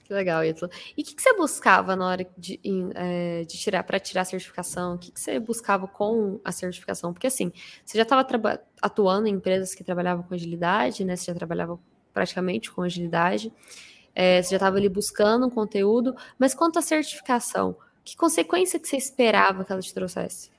Que 0.07 0.13
legal, 0.13 0.41
Ítalo. 0.45 0.71
E 0.95 1.01
o 1.01 1.05
que, 1.05 1.13
que, 1.13 1.21
você 1.21 1.33
buscava 1.33 1.93
na 1.93 2.07
hora 2.07 2.25
de, 2.37 2.57
é, 2.95 3.43
de 3.43 3.57
tirar, 3.57 3.83
para 3.83 3.99
tirar 3.99 4.21
a 4.21 4.25
certificação? 4.25 4.95
O 4.95 4.97
que, 4.97 5.11
que, 5.11 5.19
você 5.19 5.37
buscava 5.37 5.85
com 5.85 6.39
a 6.45 6.51
certificação? 6.53 7.11
Porque 7.11 7.27
assim, 7.27 7.51
você 7.83 7.97
já 7.97 8.03
estava 8.03 8.25
atuando 8.81 9.27
em 9.27 9.33
empresas 9.33 9.75
que 9.75 9.83
trabalhavam 9.83 10.23
com 10.23 10.33
agilidade, 10.33 11.03
né? 11.03 11.17
Você 11.17 11.25
já 11.25 11.35
trabalhava 11.35 11.77
praticamente 12.13 12.71
com 12.71 12.83
agilidade, 12.83 13.51
é, 14.15 14.41
você 14.41 14.51
já 14.51 14.55
estava 14.55 14.77
ali 14.77 14.87
buscando 14.87 15.45
um 15.45 15.49
conteúdo, 15.49 16.15
mas 16.39 16.53
quanto 16.53 16.79
à 16.79 16.81
certificação, 16.81 17.75
que 18.01 18.15
consequência 18.15 18.79
que 18.79 18.87
você 18.87 18.95
esperava 18.95 19.65
que 19.65 19.73
ela 19.73 19.81
te 19.81 19.93
trouxesse? 19.93 20.51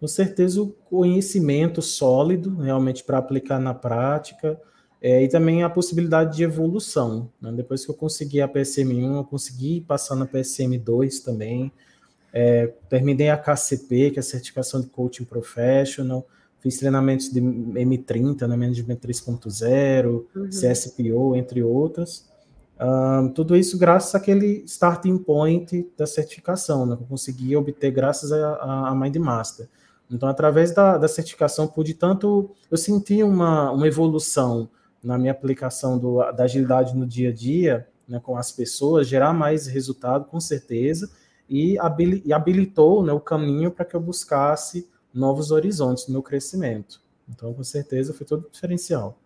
Com 0.00 0.08
certeza 0.08 0.60
o 0.60 0.72
conhecimento 0.72 1.80
sólido, 1.80 2.56
realmente 2.56 3.04
para 3.04 3.18
aplicar 3.18 3.60
na 3.60 3.72
prática, 3.72 4.60
é, 5.06 5.22
e 5.22 5.28
também 5.28 5.62
a 5.62 5.70
possibilidade 5.70 6.36
de 6.36 6.42
evolução. 6.42 7.30
Né? 7.40 7.52
Depois 7.52 7.84
que 7.84 7.90
eu 7.92 7.94
consegui 7.94 8.40
a 8.40 8.48
PSM1, 8.48 9.18
eu 9.18 9.22
consegui 9.22 9.80
passar 9.80 10.16
na 10.16 10.26
PSM2 10.26 11.22
também. 11.22 11.70
É, 12.32 12.72
terminei 12.88 13.30
a 13.30 13.36
KCP, 13.36 14.10
que 14.10 14.18
é 14.18 14.20
a 14.20 14.22
certificação 14.24 14.80
de 14.80 14.88
Coaching 14.88 15.22
Professional. 15.22 16.26
Fiz 16.58 16.78
treinamentos 16.78 17.30
de 17.32 17.40
M30, 17.40 18.48
né, 18.48 18.56
Management 18.56 18.96
3.0, 18.96 20.24
uhum. 20.34 20.48
CSPO, 20.48 21.36
entre 21.36 21.62
outras. 21.62 22.28
Um, 22.80 23.28
tudo 23.28 23.56
isso 23.56 23.78
graças 23.78 24.12
àquele 24.12 24.64
starting 24.66 25.18
point 25.18 25.88
da 25.96 26.04
certificação, 26.04 26.84
né, 26.84 26.96
que 26.96 27.04
eu 27.04 27.06
consegui 27.06 27.54
obter 27.54 27.92
graças 27.92 28.32
a, 28.32 28.88
a 28.88 28.94
Mindmaster. 28.96 29.68
Então, 30.10 30.28
através 30.28 30.74
da, 30.74 30.98
da 30.98 31.06
certificação, 31.06 31.68
pude 31.68 31.94
tanto. 31.94 32.50
Eu 32.68 32.76
senti 32.76 33.22
uma, 33.22 33.70
uma 33.70 33.86
evolução 33.86 34.68
na 35.06 35.16
minha 35.16 35.30
aplicação 35.30 35.96
do, 35.96 36.16
da 36.32 36.44
agilidade 36.44 36.96
no 36.96 37.06
dia 37.06 37.30
a 37.30 37.32
dia, 37.32 37.86
né, 38.08 38.18
com 38.18 38.36
as 38.36 38.50
pessoas, 38.50 39.06
gerar 39.06 39.32
mais 39.32 39.68
resultado, 39.68 40.24
com 40.24 40.40
certeza, 40.40 41.08
e, 41.48 41.78
habilitou 41.78 43.04
né, 43.04 43.12
o 43.12 43.20
caminho 43.20 43.70
para 43.70 43.84
que 43.84 43.94
eu 43.94 44.00
buscasse 44.00 44.88
novos 45.14 45.52
horizontes 45.52 46.08
no 46.08 46.14
meu 46.14 46.22
crescimento. 46.24 47.00
Então, 47.28 47.54
com 47.54 47.62
certeza, 47.62 48.12
foi 48.12 48.26
todo 48.26 48.50
diferencial. 48.50 49.16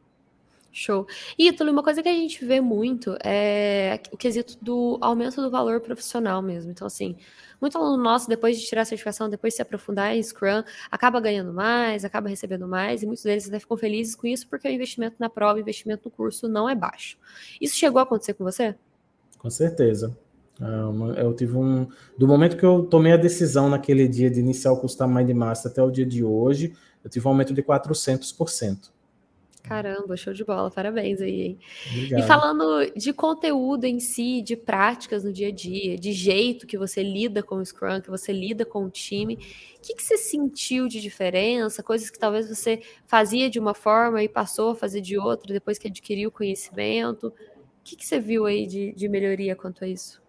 Show. 0.73 1.07
Ítalo, 1.39 1.71
uma 1.71 1.83
coisa 1.83 2.03
que 2.03 2.09
a 2.09 2.13
gente 2.13 2.45
vê 2.45 2.61
muito 2.61 3.17
é 3.25 4.01
o 4.13 4.17
quesito 4.17 4.57
do 4.63 4.99
aumento 5.01 5.43
do 5.43 5.51
valor 5.51 5.81
profissional 5.81 6.41
mesmo. 6.41 6.71
Então, 6.71 6.87
assim, 6.87 7.17
muito 7.61 7.77
aluno 7.77 8.03
nosso, 8.03 8.29
depois 8.29 8.59
de 8.59 8.67
tirar 8.67 8.83
a 8.83 8.85
certificação, 8.85 9.29
depois 9.29 9.53
de 9.53 9.57
se 9.57 9.63
aprofundar 9.63 10.15
em 10.17 10.23
Scrum, 10.23 10.63
acaba 10.91 11.21
ganhando 11.21 11.53
mais, 11.53 12.05
acaba 12.05 12.29
recebendo 12.29 12.67
mais, 12.67 13.03
e 13.03 13.07
muitos 13.07 13.25
deles 13.25 13.49
até 13.49 13.59
ficam 13.59 13.77
felizes 13.77 14.15
com 14.15 14.27
isso, 14.27 14.49
porque 14.49 14.69
o 14.69 14.71
investimento 14.71 15.17
na 15.19 15.29
prova, 15.29 15.59
o 15.59 15.61
investimento 15.61 16.03
no 16.05 16.11
curso 16.11 16.49
não 16.49 16.69
é 16.69 16.75
baixo. 16.75 17.19
Isso 17.61 17.77
chegou 17.77 17.99
a 17.99 18.03
acontecer 18.03 18.35
com 18.35 18.45
você? 18.45 18.75
Com 19.39 19.51
certeza. 19.51 20.17
É 20.61 21.23
eu 21.23 21.35
tive 21.35 21.57
um. 21.57 21.89
Do 22.19 22.29
momento 22.29 22.57
que 22.57 22.65
eu 22.65 22.85
tomei 22.85 23.13
a 23.13 23.17
decisão 23.17 23.71
naquele 23.71 24.07
dia 24.07 24.31
de 24.31 24.41
iniciar 24.41 24.73
o 24.73 24.77
curso 24.77 24.99
da 24.99 25.07
Mind 25.07 25.31
Master 25.31 25.73
até 25.73 25.83
o 25.83 25.91
dia 25.91 26.05
de 26.05 26.23
hoje, 26.23 26.75
eu 27.03 27.09
tive 27.09 27.27
um 27.27 27.31
aumento 27.31 27.55
de 27.55 27.63
400%. 27.63 28.91
Caramba, 29.63 30.17
show 30.17 30.33
de 30.33 30.45
bola, 30.45 30.71
parabéns 30.71 31.21
aí. 31.21 31.43
Hein? 31.43 31.59
E 32.17 32.23
falando 32.23 32.91
de 32.97 33.13
conteúdo 33.13 33.85
em 33.85 34.01
si, 34.01 34.43
de 34.43 34.57
práticas 34.57 35.23
no 35.23 35.33
dia 35.33 35.49
a 35.49 35.53
dia, 35.53 35.97
de 35.97 36.13
jeito 36.13 36.67
que 36.67 36.77
você 36.77 37.03
lida 37.03 37.43
com 37.43 37.57
o 37.57 37.65
Scrum, 37.65 38.01
que 38.01 38.11
você 38.11 38.33
lida 38.33 38.65
com 38.65 38.85
o 38.85 38.91
time, 38.91 39.35
o 39.35 39.81
que, 39.81 39.95
que 39.95 40.03
você 40.03 40.17
sentiu 40.17 40.89
de 40.89 41.01
diferença? 41.01 41.83
Coisas 41.83 42.11
que 42.11 42.19
talvez 42.19 42.49
você 42.49 42.81
fazia 43.07 43.49
de 43.49 43.59
uma 43.59 43.75
forma 43.75 44.23
e 44.23 44.29
passou 44.29 44.71
a 44.73 44.77
fazer 44.77 45.01
de 45.01 45.19
outra 45.19 45.53
depois 45.53 45.79
que 45.79 45.89
adquiriu 45.89 46.31
o 46.31 46.33
conhecimento. 46.33 47.29
O 47.29 47.33
que, 47.85 47.97
que 47.97 48.07
você 48.07 48.19
viu 48.19 48.47
aí 48.47 48.67
de, 48.67 48.93
de 48.93 49.09
melhoria 49.09 49.55
quanto 49.55 49.85
a 49.85 49.89
isso? 49.89 50.21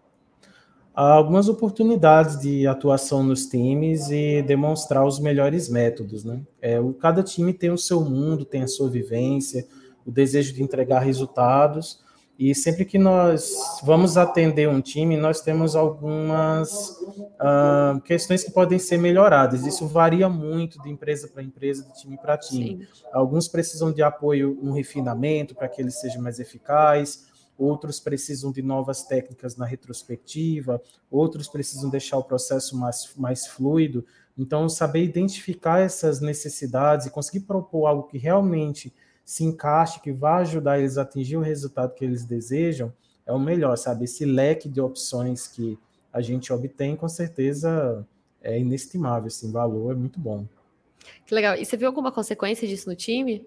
Algumas 0.93 1.48
oportunidades 1.48 2.39
de 2.39 2.67
atuação 2.67 3.24
nos 3.24 3.45
times 3.45 4.10
e 4.10 4.41
demonstrar 4.41 5.05
os 5.05 5.19
melhores 5.19 5.69
métodos. 5.69 6.24
Né? 6.24 6.41
É, 6.62 6.79
o, 6.79 6.93
cada 6.93 7.24
time 7.24 7.53
tem 7.53 7.71
o 7.71 7.77
seu 7.77 8.01
mundo, 8.01 8.45
tem 8.45 8.63
a 8.63 8.67
sua 8.67 8.89
vivência, 8.89 9.65
o 10.05 10.12
desejo 10.12 10.53
de 10.53 10.62
entregar 10.62 11.00
resultados, 11.00 12.00
e 12.38 12.55
sempre 12.55 12.86
que 12.86 12.98
nós 12.98 13.79
vamos 13.83 14.17
atender 14.17 14.67
um 14.67 14.81
time, 14.81 15.15
nós 15.15 15.41
temos 15.41 15.75
algumas 15.75 16.89
uh, 17.00 18.01
questões 18.03 18.43
que 18.43 18.50
podem 18.50 18.79
ser 18.79 18.98
melhoradas. 18.98 19.63
Isso 19.63 19.86
varia 19.86 20.27
muito 20.27 20.81
de 20.81 20.89
empresa 20.89 21.27
para 21.27 21.43
empresa, 21.43 21.83
de 21.83 22.01
time 22.01 22.17
para 22.17 22.39
time. 22.39 22.79
Sim. 22.83 23.03
Alguns 23.13 23.48
precisam 23.48 23.91
de 23.91 24.01
apoio, 24.01 24.57
um 24.60 24.71
refinamento 24.71 25.53
para 25.53 25.69
que 25.69 25.83
ele 25.83 25.91
seja 25.91 26.19
mais 26.19 26.39
eficaz 26.39 27.29
outros 27.62 28.00
precisam 28.00 28.51
de 28.51 28.62
novas 28.62 29.03
técnicas 29.03 29.56
na 29.56 29.65
retrospectiva, 29.65 30.82
outros 31.10 31.48
precisam 31.48 31.89
deixar 31.89 32.18
o 32.18 32.24
processo 32.24 32.75
mais, 32.75 33.13
mais 33.15 33.46
fluido. 33.46 34.03
Então, 34.38 34.68
saber 34.68 35.03
identificar 35.03 35.80
essas 35.80 36.20
necessidades 36.20 37.06
e 37.06 37.12
conseguir 37.12 37.41
propor 37.41 37.86
algo 37.86 38.08
que 38.08 38.18
realmente 38.18 38.91
se 39.24 39.44
encaixe, 39.44 40.00
que 40.00 40.12
vá 40.12 40.38
ajudar 40.38 40.80
eles 40.80 40.98
a 40.98 41.03
atingir 41.03 41.38
o 41.38 41.41
resultado 41.41 41.94
que 41.94 42.03
eles 42.03 42.25
desejam, 42.25 42.91
é 43.25 43.32
o 43.32 43.39
melhor, 43.39 43.77
sabe? 43.77 44.06
Esse 44.06 44.25
leque 44.25 44.68
de 44.68 44.82
opções 44.82 45.48
que 45.48 45.77
a 46.12 46.22
gente 46.22 46.51
obtém, 46.51 46.96
com 46.96 47.08
certeza, 47.08 48.06
é 48.41 48.58
inestimável, 48.58 49.27
esse 49.27 49.50
valor 49.51 49.91
é 49.91 49.96
muito 49.96 50.20
bom. 50.20 50.48
Que 51.25 51.36
legal. 51.36 51.56
E 51.56 51.63
você 51.63 51.77
viu 51.77 51.88
alguma 51.88 52.12
consequência 52.12 52.68
disso 52.68 52.89
no 52.89 52.96
time? 52.96 53.46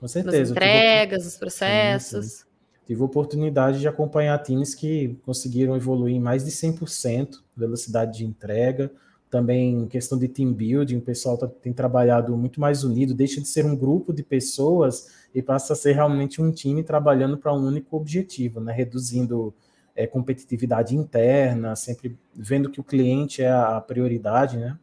Com 0.00 0.08
certeza. 0.08 0.38
Nas 0.38 0.50
entregas, 0.50 1.26
os 1.26 1.36
processos? 1.36 2.26
Sim, 2.26 2.44
sim 2.44 2.51
tive 2.86 3.00
a 3.00 3.04
oportunidade 3.04 3.80
de 3.80 3.88
acompanhar 3.88 4.38
times 4.42 4.74
que 4.74 5.16
conseguiram 5.24 5.76
evoluir 5.76 6.16
em 6.16 6.20
mais 6.20 6.44
de 6.44 6.50
100% 6.50 7.40
velocidade 7.56 8.18
de 8.18 8.24
entrega, 8.24 8.90
também 9.30 9.86
questão 9.86 10.18
de 10.18 10.28
team 10.28 10.52
building, 10.52 10.98
o 10.98 11.00
pessoal 11.00 11.38
tá, 11.38 11.48
tem 11.48 11.72
trabalhado 11.72 12.36
muito 12.36 12.60
mais 12.60 12.84
unido, 12.84 13.14
deixa 13.14 13.40
de 13.40 13.48
ser 13.48 13.64
um 13.64 13.74
grupo 13.74 14.12
de 14.12 14.22
pessoas 14.22 15.08
e 15.34 15.40
passa 15.40 15.72
a 15.72 15.76
ser 15.76 15.92
realmente 15.94 16.42
um 16.42 16.52
time 16.52 16.82
trabalhando 16.82 17.38
para 17.38 17.54
um 17.54 17.66
único 17.66 17.96
objetivo, 17.96 18.60
né? 18.60 18.72
reduzindo 18.74 19.54
é, 19.96 20.06
competitividade 20.06 20.94
interna, 20.94 21.74
sempre 21.74 22.14
vendo 22.34 22.68
que 22.68 22.80
o 22.80 22.84
cliente 22.84 23.42
é 23.42 23.50
a 23.50 23.80
prioridade, 23.80 24.58
né? 24.58 24.78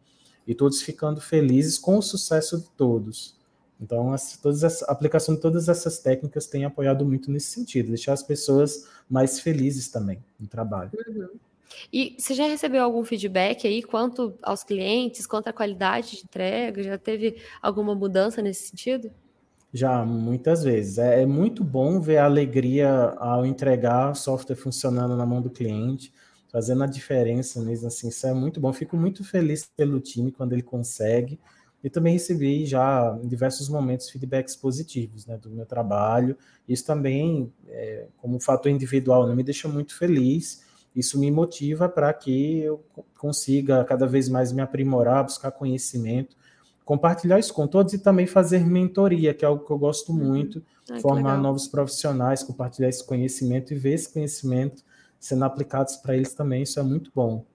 e 0.48 0.56
todos 0.56 0.82
ficando 0.82 1.22
felizes 1.22 1.78
com 1.78 2.00
o 2.00 2.02
sucesso 2.02 2.58
de 2.58 2.72
todos. 2.72 3.39
Então, 3.80 4.12
as, 4.12 4.38
todas 4.38 4.64
as, 4.64 4.84
a 4.84 4.92
aplicação 4.92 5.36
de 5.36 5.42
todas 5.42 5.70
essas 5.70 6.00
técnicas 6.00 6.46
tem 6.46 6.66
apoiado 6.66 7.06
muito 7.06 7.32
nesse 7.32 7.48
sentido, 7.48 7.90
deixar 7.90 8.14
as 8.14 8.24
pessoas 8.24 8.88
mais 9.10 9.40
felizes 9.40 9.90
também 9.90 10.22
no 10.40 10.48
trabalho. 10.48 10.92
Uhum. 11.08 11.30
E 11.94 12.16
você 12.18 12.34
já 12.34 12.46
recebeu 12.46 12.84
algum 12.84 13.04
feedback 13.06 13.66
aí 13.66 13.82
quanto 13.82 14.34
aos 14.42 14.64
clientes, 14.64 15.26
quanto 15.26 15.48
à 15.48 15.54
qualidade 15.54 16.18
de 16.18 16.24
entrega? 16.24 16.84
Já 16.84 16.98
teve 16.98 17.38
alguma 17.62 17.96
mudança 17.96 18.42
nesse 18.42 18.70
sentido? 18.70 19.12
Já, 19.74 20.04
muitas 20.04 20.64
vezes. 20.64 20.98
É, 20.98 21.22
é 21.22 21.26
muito 21.26 21.64
bom 21.64 22.02
ver 22.02 22.18
a 22.18 22.26
alegria 22.26 22.90
ao 23.18 23.46
entregar 23.46 24.16
software 24.16 24.56
funcionando 24.56 25.16
na 25.16 25.26
mão 25.26 25.42
do 25.42 25.50
cliente, 25.50 26.12
fazendo 26.52 26.84
a 26.84 26.88
diferença 26.88 27.62
mesmo 27.62 27.88
assim. 27.88 28.10
Isso 28.10 28.26
é 28.26 28.34
muito 28.34 28.60
bom. 28.60 28.74
Fico 28.74 28.98
muito 28.98 29.24
feliz 29.24 29.66
pelo 29.78 30.00
time 30.00 30.32
quando 30.32 30.54
ele 30.54 30.64
consegue. 30.64 31.40
E 31.84 31.90
também 31.90 32.14
recebi 32.14 32.66
já 32.66 33.18
em 33.24 33.28
diversos 33.28 33.70
momentos 33.70 34.10
feedbacks 34.10 34.56
positivos 34.56 35.26
né, 35.26 35.38
do 35.38 35.50
meu 35.50 35.66
trabalho. 35.66 36.36
Isso 36.68 36.86
também, 36.86 37.54
é, 37.68 38.08
como 38.18 38.40
fator 38.40 38.70
individual, 38.70 39.28
né, 39.28 39.34
me 39.34 39.44
deixa 39.44 39.68
muito 39.68 39.98
feliz. 39.98 40.64
Isso 40.96 41.20
me 41.20 41.32
motiva 41.32 41.88
para 41.88 42.12
que 42.14 42.60
eu 42.60 42.84
consiga 43.18 43.84
cada 43.86 44.06
vez 44.06 44.28
mais 44.28 44.52
me 44.52 44.62
aprimorar, 44.62 45.24
buscar 45.24 45.52
conhecimento, 45.52 46.36
compartilhar 46.84 47.40
isso 47.40 47.54
com 47.54 47.68
todos 47.68 47.94
e 47.94 48.00
também 48.00 48.26
fazer 48.26 48.66
mentoria, 48.66 49.34
que 49.34 49.46
é 49.46 49.48
algo 49.48 49.64
que 49.64 49.72
eu 49.72 49.78
gosto 49.78 50.12
uhum. 50.12 50.18
muito, 50.18 50.64
Ai, 50.90 51.00
formar 51.00 51.38
novos 51.38 51.68
profissionais, 51.68 52.44
compartilhar 52.44 52.90
esse 52.90 53.06
conhecimento 53.06 53.74
e 53.74 53.78
ver 53.78 53.94
esse 53.94 54.12
conhecimento 54.12 54.84
sendo 55.20 55.46
aplicados 55.46 55.98
para 55.98 56.16
eles 56.16 56.34
também. 56.34 56.64
Isso 56.64 56.80
é 56.80 56.84
muito 56.84 57.12
bom. 57.14 57.46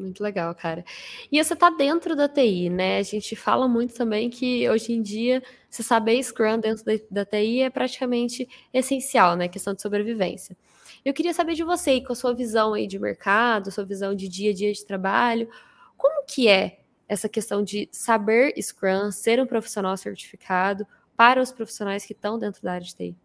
Muito 0.00 0.22
legal, 0.22 0.54
cara. 0.54 0.82
E 1.30 1.42
você 1.42 1.54
tá 1.54 1.68
dentro 1.68 2.16
da 2.16 2.26
TI, 2.26 2.70
né? 2.70 2.98
A 2.98 3.02
gente 3.02 3.36
fala 3.36 3.68
muito 3.68 3.94
também 3.94 4.30
que 4.30 4.68
hoje 4.68 4.92
em 4.92 5.02
dia 5.02 5.42
você 5.68 5.82
saber 5.82 6.22
Scrum 6.22 6.58
dentro 6.58 6.84
da, 6.84 6.92
da 7.10 7.24
TI 7.24 7.60
é 7.60 7.70
praticamente 7.70 8.48
essencial, 8.72 9.36
né? 9.36 9.46
Questão 9.46 9.74
de 9.74 9.82
sobrevivência. 9.82 10.56
Eu 11.04 11.12
queria 11.12 11.34
saber 11.34 11.54
de 11.54 11.62
você, 11.62 12.00
com 12.00 12.14
a 12.14 12.16
sua 12.16 12.34
visão 12.34 12.72
aí 12.72 12.86
de 12.86 12.98
mercado, 12.98 13.70
sua 13.70 13.84
visão 13.84 14.14
de 14.14 14.26
dia 14.26 14.50
a 14.50 14.54
dia 14.54 14.72
de 14.72 14.84
trabalho, 14.84 15.48
como 15.96 16.24
que 16.26 16.48
é 16.48 16.80
essa 17.06 17.28
questão 17.28 17.62
de 17.62 17.88
saber 17.92 18.54
Scrum, 18.60 19.10
ser 19.10 19.40
um 19.40 19.46
profissional 19.46 19.96
certificado 19.96 20.86
para 21.16 21.42
os 21.42 21.52
profissionais 21.52 22.06
que 22.06 22.12
estão 22.14 22.38
dentro 22.38 22.62
da 22.62 22.72
área 22.72 22.86
de 22.86 22.94
TI? 22.94 23.16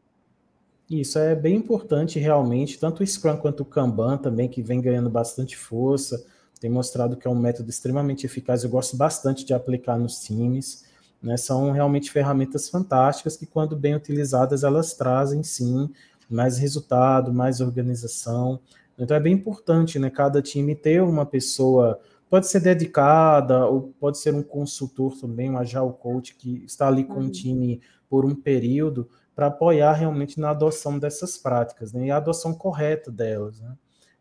Isso 0.90 1.18
é 1.18 1.34
bem 1.34 1.56
importante 1.56 2.20
realmente, 2.20 2.78
tanto 2.78 3.02
o 3.02 3.08
Scrum 3.08 3.38
quanto 3.38 3.62
o 3.62 3.66
Kanban 3.66 4.18
também, 4.18 4.50
que 4.50 4.62
vem 4.62 4.82
ganhando 4.82 5.10
bastante 5.10 5.56
força 5.58 6.35
tem 6.60 6.70
mostrado 6.70 7.18
que 7.18 7.28
é 7.28 7.32
um 7.32 7.36
método 7.36 7.70
extremamente 7.70 8.26
eficaz. 8.26 8.64
Eu 8.64 8.70
gosto 8.70 8.96
bastante 8.96 9.46
de 9.46 9.54
aplicar 9.54 9.98
nos 9.98 10.22
times. 10.22 10.86
Né? 11.22 11.38
São 11.38 11.72
realmente 11.72 12.12
ferramentas 12.12 12.70
fantásticas 12.70 13.36
que, 13.36 13.46
quando 13.46 13.76
bem 13.76 13.96
utilizadas, 13.96 14.64
elas 14.64 14.94
trazem 14.94 15.44
sim 15.44 15.90
mais 16.30 16.58
resultado, 16.58 17.34
mais 17.34 17.62
organização. 17.62 18.60
Então 18.98 19.16
é 19.16 19.20
bem 19.20 19.34
importante, 19.34 20.00
né? 20.00 20.10
Cada 20.10 20.42
time 20.42 20.76
ter 20.76 21.02
uma 21.02 21.26
pessoa, 21.26 22.00
pode 22.30 22.48
ser 22.48 22.62
dedicada, 22.62 23.66
ou 23.66 23.94
pode 24.00 24.18
ser 24.18 24.34
um 24.34 24.42
consultor 24.42 25.16
também, 25.20 25.52
um 25.52 25.58
agile 25.58 25.92
coach 26.00 26.36
que 26.36 26.64
está 26.66 26.88
ali 26.88 27.04
com 27.04 27.20
uhum. 27.20 27.28
o 27.28 27.32
time 27.32 27.82
por 28.10 28.26
um 28.26 28.34
período 28.34 29.10
para 29.36 29.48
apoiar 29.48 29.94
realmente 29.94 30.40
na 30.40 30.52
adoção 30.52 30.98
dessas 30.98 31.38
práticas, 31.38 31.92
né? 31.92 32.08
E 32.08 32.12
a 32.12 32.18
adoção 32.18 32.54
correta 32.54 33.12
delas, 33.12 33.60
né? 33.60 33.76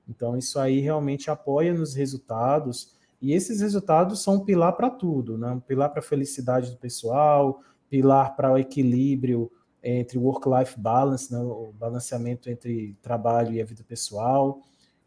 Então, 0.08 0.37
isso 0.37 0.58
aí 0.58 0.80
realmente 0.80 1.30
apoia 1.30 1.73
nos 1.73 1.94
resultados, 1.94 2.94
e 3.25 3.32
esses 3.32 3.62
resultados 3.62 4.23
são 4.23 4.34
um 4.34 4.44
pilar 4.44 4.73
para 4.73 4.90
tudo, 4.90 5.38
né? 5.38 5.50
um 5.50 5.61
pilar 5.61 5.88
para 5.88 6.00
a 6.00 6.02
felicidade 6.02 6.70
do 6.70 6.76
pessoal, 6.76 7.62
pilar 7.88 8.37
para 8.37 8.52
o 8.52 8.58
equilíbrio 8.58 9.50
entre 9.82 10.18
work-life 10.18 10.78
balance, 10.78 11.32
né? 11.32 11.38
o 11.38 11.73
balanceamento 11.73 12.50
entre 12.50 12.94
trabalho 13.00 13.54
e 13.54 13.62
a 13.62 13.64
vida 13.64 13.82
pessoal. 13.82 14.61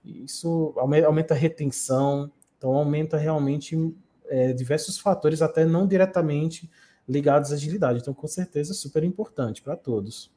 Isso 0.04 0.74
aumenta 0.78 1.36
a 1.36 1.38
retenção, 1.38 2.32
então 2.58 2.74
aumenta 2.74 3.18
realmente 3.18 3.96
é, 4.26 4.52
diversos 4.52 4.98
fatores, 4.98 5.44
até 5.44 5.64
não 5.64 5.86
diretamente 5.86 6.70
ligados 7.08 7.52
à 7.52 7.56
agilidade. 7.56 8.00
Então, 8.00 8.16
com 8.16 8.28
certeza, 8.28 8.74
super 8.74 9.04
importante 9.04 9.62
para 9.62 9.76
todos. 9.76 10.32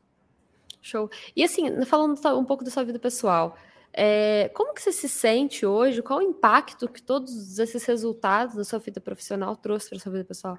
Show. 0.82 1.10
E 1.34 1.42
assim, 1.42 1.82
falando 1.84 2.18
um 2.38 2.44
pouco 2.44 2.64
da 2.64 2.70
sua 2.70 2.84
vida 2.84 2.98
pessoal, 2.98 3.56
é, 3.92 4.50
como 4.54 4.74
que 4.74 4.82
você 4.82 4.92
se 4.92 5.08
sente 5.08 5.66
hoje? 5.66 6.02
Qual 6.02 6.20
o 6.20 6.22
impacto 6.22 6.88
que 6.88 7.02
todos 7.02 7.58
esses 7.58 7.84
resultados 7.84 8.56
da 8.56 8.64
sua 8.64 8.78
vida 8.78 9.00
profissional 9.00 9.56
trouxe 9.56 9.90
para 9.90 9.98
sua 9.98 10.12
vida 10.12 10.24
pessoal? 10.24 10.58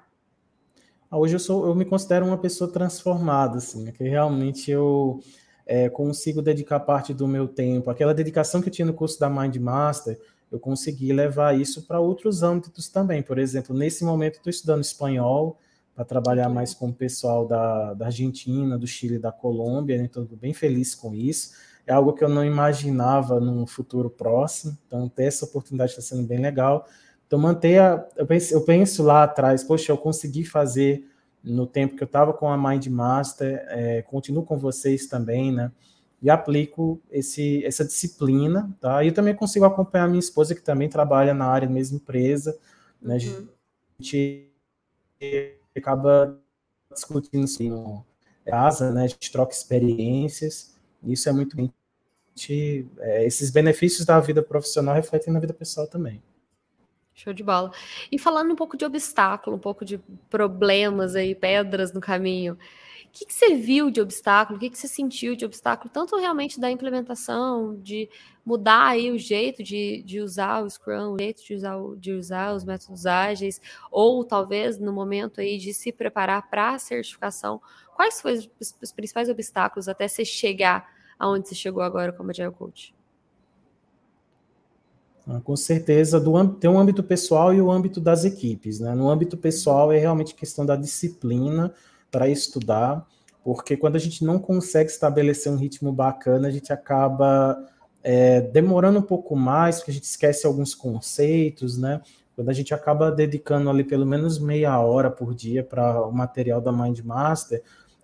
Ah, 1.10 1.18
hoje 1.18 1.34
eu 1.34 1.40
sou, 1.40 1.66
eu 1.66 1.74
me 1.74 1.84
considero 1.84 2.26
uma 2.26 2.38
pessoa 2.38 2.70
transformada, 2.70 3.58
assim, 3.58 3.90
que 3.92 4.04
realmente 4.04 4.70
eu 4.70 5.20
é, 5.66 5.88
consigo 5.88 6.40
dedicar 6.42 6.80
parte 6.80 7.12
do 7.12 7.26
meu 7.26 7.46
tempo, 7.46 7.90
aquela 7.90 8.14
dedicação 8.14 8.60
que 8.60 8.68
eu 8.68 8.72
tinha 8.72 8.86
no 8.86 8.94
curso 8.94 9.18
da 9.18 9.28
Mind 9.28 9.56
Master, 9.56 10.18
eu 10.50 10.60
consegui 10.60 11.12
levar 11.12 11.58
isso 11.58 11.86
para 11.86 11.98
outros 11.98 12.42
âmbitos 12.42 12.88
também. 12.88 13.22
Por 13.22 13.38
exemplo, 13.38 13.74
nesse 13.74 14.04
momento 14.04 14.36
estou 14.36 14.50
estudando 14.50 14.82
espanhol 14.82 15.58
para 15.94 16.04
trabalhar 16.04 16.48
mais 16.48 16.74
com 16.74 16.88
o 16.88 16.92
pessoal 16.92 17.46
da, 17.46 17.94
da 17.94 18.06
Argentina, 18.06 18.78
do 18.78 18.86
Chile, 18.86 19.18
da 19.18 19.32
Colômbia, 19.32 19.96
né? 19.96 20.04
estou 20.04 20.24
bem 20.24 20.52
feliz 20.52 20.94
com 20.94 21.14
isso. 21.14 21.52
É 21.86 21.92
algo 21.92 22.12
que 22.12 22.22
eu 22.22 22.28
não 22.28 22.44
imaginava 22.44 23.40
num 23.40 23.66
futuro 23.66 24.08
próximo, 24.08 24.76
então 24.86 25.08
ter 25.08 25.24
essa 25.24 25.44
oportunidade 25.44 25.92
está 25.92 26.02
sendo 26.02 26.26
bem 26.26 26.38
legal. 26.38 26.86
Então 27.26 27.38
manter 27.38 27.80
a, 27.80 28.06
eu 28.16 28.26
penso, 28.26 28.54
eu 28.54 28.60
penso 28.62 29.02
lá 29.02 29.24
atrás, 29.24 29.64
poxa, 29.64 29.90
eu 29.90 29.98
consegui 29.98 30.44
fazer 30.44 31.08
no 31.42 31.66
tempo 31.66 31.96
que 31.96 32.02
eu 32.02 32.06
estava 32.06 32.32
com 32.32 32.48
a 32.48 32.56
Mind 32.56 32.86
Master, 32.86 33.64
é, 33.68 34.02
continuo 34.02 34.44
com 34.44 34.56
vocês 34.56 35.06
também, 35.06 35.50
né? 35.50 35.72
e 36.22 36.30
aplico 36.30 37.02
esse, 37.10 37.64
essa 37.64 37.84
disciplina, 37.84 38.72
tá? 38.80 39.02
E 39.02 39.08
eu 39.08 39.14
também 39.14 39.34
consigo 39.34 39.64
acompanhar 39.64 40.06
minha 40.06 40.20
esposa, 40.20 40.54
que 40.54 40.62
também 40.62 40.88
trabalha 40.88 41.34
na 41.34 41.46
área 41.46 41.66
da 41.66 41.74
mesma 41.74 41.96
empresa, 41.96 42.56
né? 43.00 43.18
Uhum. 43.18 43.48
A 43.98 44.02
gente 44.02 44.48
acaba 45.76 46.38
discutindo 46.94 47.42
assim, 47.42 47.70
no 47.70 48.06
casa, 48.46 48.92
né? 48.92 49.02
A 49.02 49.06
gente 49.08 49.32
troca 49.32 49.52
experiências, 49.52 50.71
isso 51.04 51.28
é 51.28 51.32
muito. 51.32 51.56
É, 53.00 53.26
esses 53.26 53.50
benefícios 53.50 54.06
da 54.06 54.18
vida 54.20 54.42
profissional 54.42 54.94
refletem 54.94 55.32
na 55.32 55.40
vida 55.40 55.52
pessoal 55.52 55.86
também. 55.86 56.22
Show 57.14 57.32
de 57.32 57.42
bola. 57.42 57.70
E 58.10 58.18
falando 58.18 58.52
um 58.52 58.56
pouco 58.56 58.76
de 58.76 58.84
obstáculo, 58.84 59.56
um 59.56 59.60
pouco 59.60 59.84
de 59.84 59.98
problemas 60.30 61.14
aí, 61.14 61.34
pedras 61.34 61.92
no 61.92 62.00
caminho, 62.00 62.54
o 62.54 63.14
que, 63.14 63.26
que 63.26 63.34
você 63.34 63.54
viu 63.54 63.90
de 63.90 64.00
obstáculo? 64.00 64.56
O 64.56 64.60
que, 64.60 64.70
que 64.70 64.78
você 64.78 64.88
sentiu 64.88 65.36
de 65.36 65.44
obstáculo? 65.44 65.90
Tanto 65.92 66.16
realmente 66.16 66.58
da 66.58 66.70
implementação, 66.70 67.76
de 67.76 68.08
mudar 68.42 68.86
aí 68.86 69.10
o 69.10 69.18
jeito 69.18 69.62
de, 69.62 70.02
de 70.02 70.20
usar 70.20 70.64
o 70.64 70.70
Scrum, 70.70 71.12
o 71.12 71.18
jeito 71.18 71.44
de 71.44 71.54
usar, 71.54 71.76
de 71.98 72.12
usar 72.12 72.54
os 72.54 72.64
métodos 72.64 73.04
ágeis, 73.04 73.60
ou 73.90 74.24
talvez 74.24 74.78
no 74.78 74.94
momento 74.94 75.42
aí 75.42 75.58
de 75.58 75.74
se 75.74 75.92
preparar 75.92 76.48
para 76.48 76.70
a 76.70 76.78
certificação. 76.78 77.60
Quais 77.94 78.20
foram 78.20 78.36
os, 78.36 78.74
os, 78.80 78.92
principais 78.92 79.28
obstáculos 79.28 79.88
até 79.88 80.08
você 80.08 80.24
chegar 80.24 80.88
aonde 81.18 81.48
você 81.48 81.54
chegou 81.54 81.82
agora 81.82 82.12
como 82.12 82.30
Agile 82.30 82.50
Coach? 82.50 82.94
Ah, 85.26 85.40
com 85.40 85.54
certeza, 85.54 86.18
do, 86.18 86.48
tem 86.54 86.68
um 86.68 86.78
âmbito 86.78 87.02
pessoal 87.02 87.54
e 87.54 87.60
o 87.60 87.70
âmbito 87.70 88.00
das 88.00 88.24
equipes. 88.24 88.80
Né? 88.80 88.94
No 88.94 89.08
âmbito 89.08 89.36
pessoal 89.36 89.92
é 89.92 89.98
realmente 89.98 90.34
questão 90.34 90.66
da 90.66 90.74
disciplina, 90.74 91.72
para 92.12 92.28
estudar, 92.28 93.08
porque 93.42 93.74
quando 93.76 93.96
a 93.96 93.98
gente 93.98 94.22
não 94.22 94.38
consegue 94.38 94.90
estabelecer 94.90 95.50
um 95.50 95.56
ritmo 95.56 95.90
bacana, 95.90 96.46
a 96.46 96.50
gente 96.50 96.70
acaba 96.72 97.66
é, 98.04 98.42
demorando 98.42 98.98
um 98.98 99.02
pouco 99.02 99.34
mais, 99.34 99.78
porque 99.78 99.90
a 99.90 99.94
gente 99.94 100.04
esquece 100.04 100.46
alguns 100.46 100.74
conceitos, 100.74 101.78
né? 101.78 102.02
Quando 102.36 102.50
a 102.50 102.52
gente 102.52 102.72
acaba 102.72 103.10
dedicando 103.10 103.68
ali 103.68 103.82
pelo 103.82 104.06
menos 104.06 104.38
meia 104.38 104.78
hora 104.78 105.10
por 105.10 105.34
dia 105.34 105.64
para 105.64 106.06
o 106.06 106.12
material 106.12 106.60
da 106.60 106.70
Mind 106.70 107.00
Master, 107.00 107.62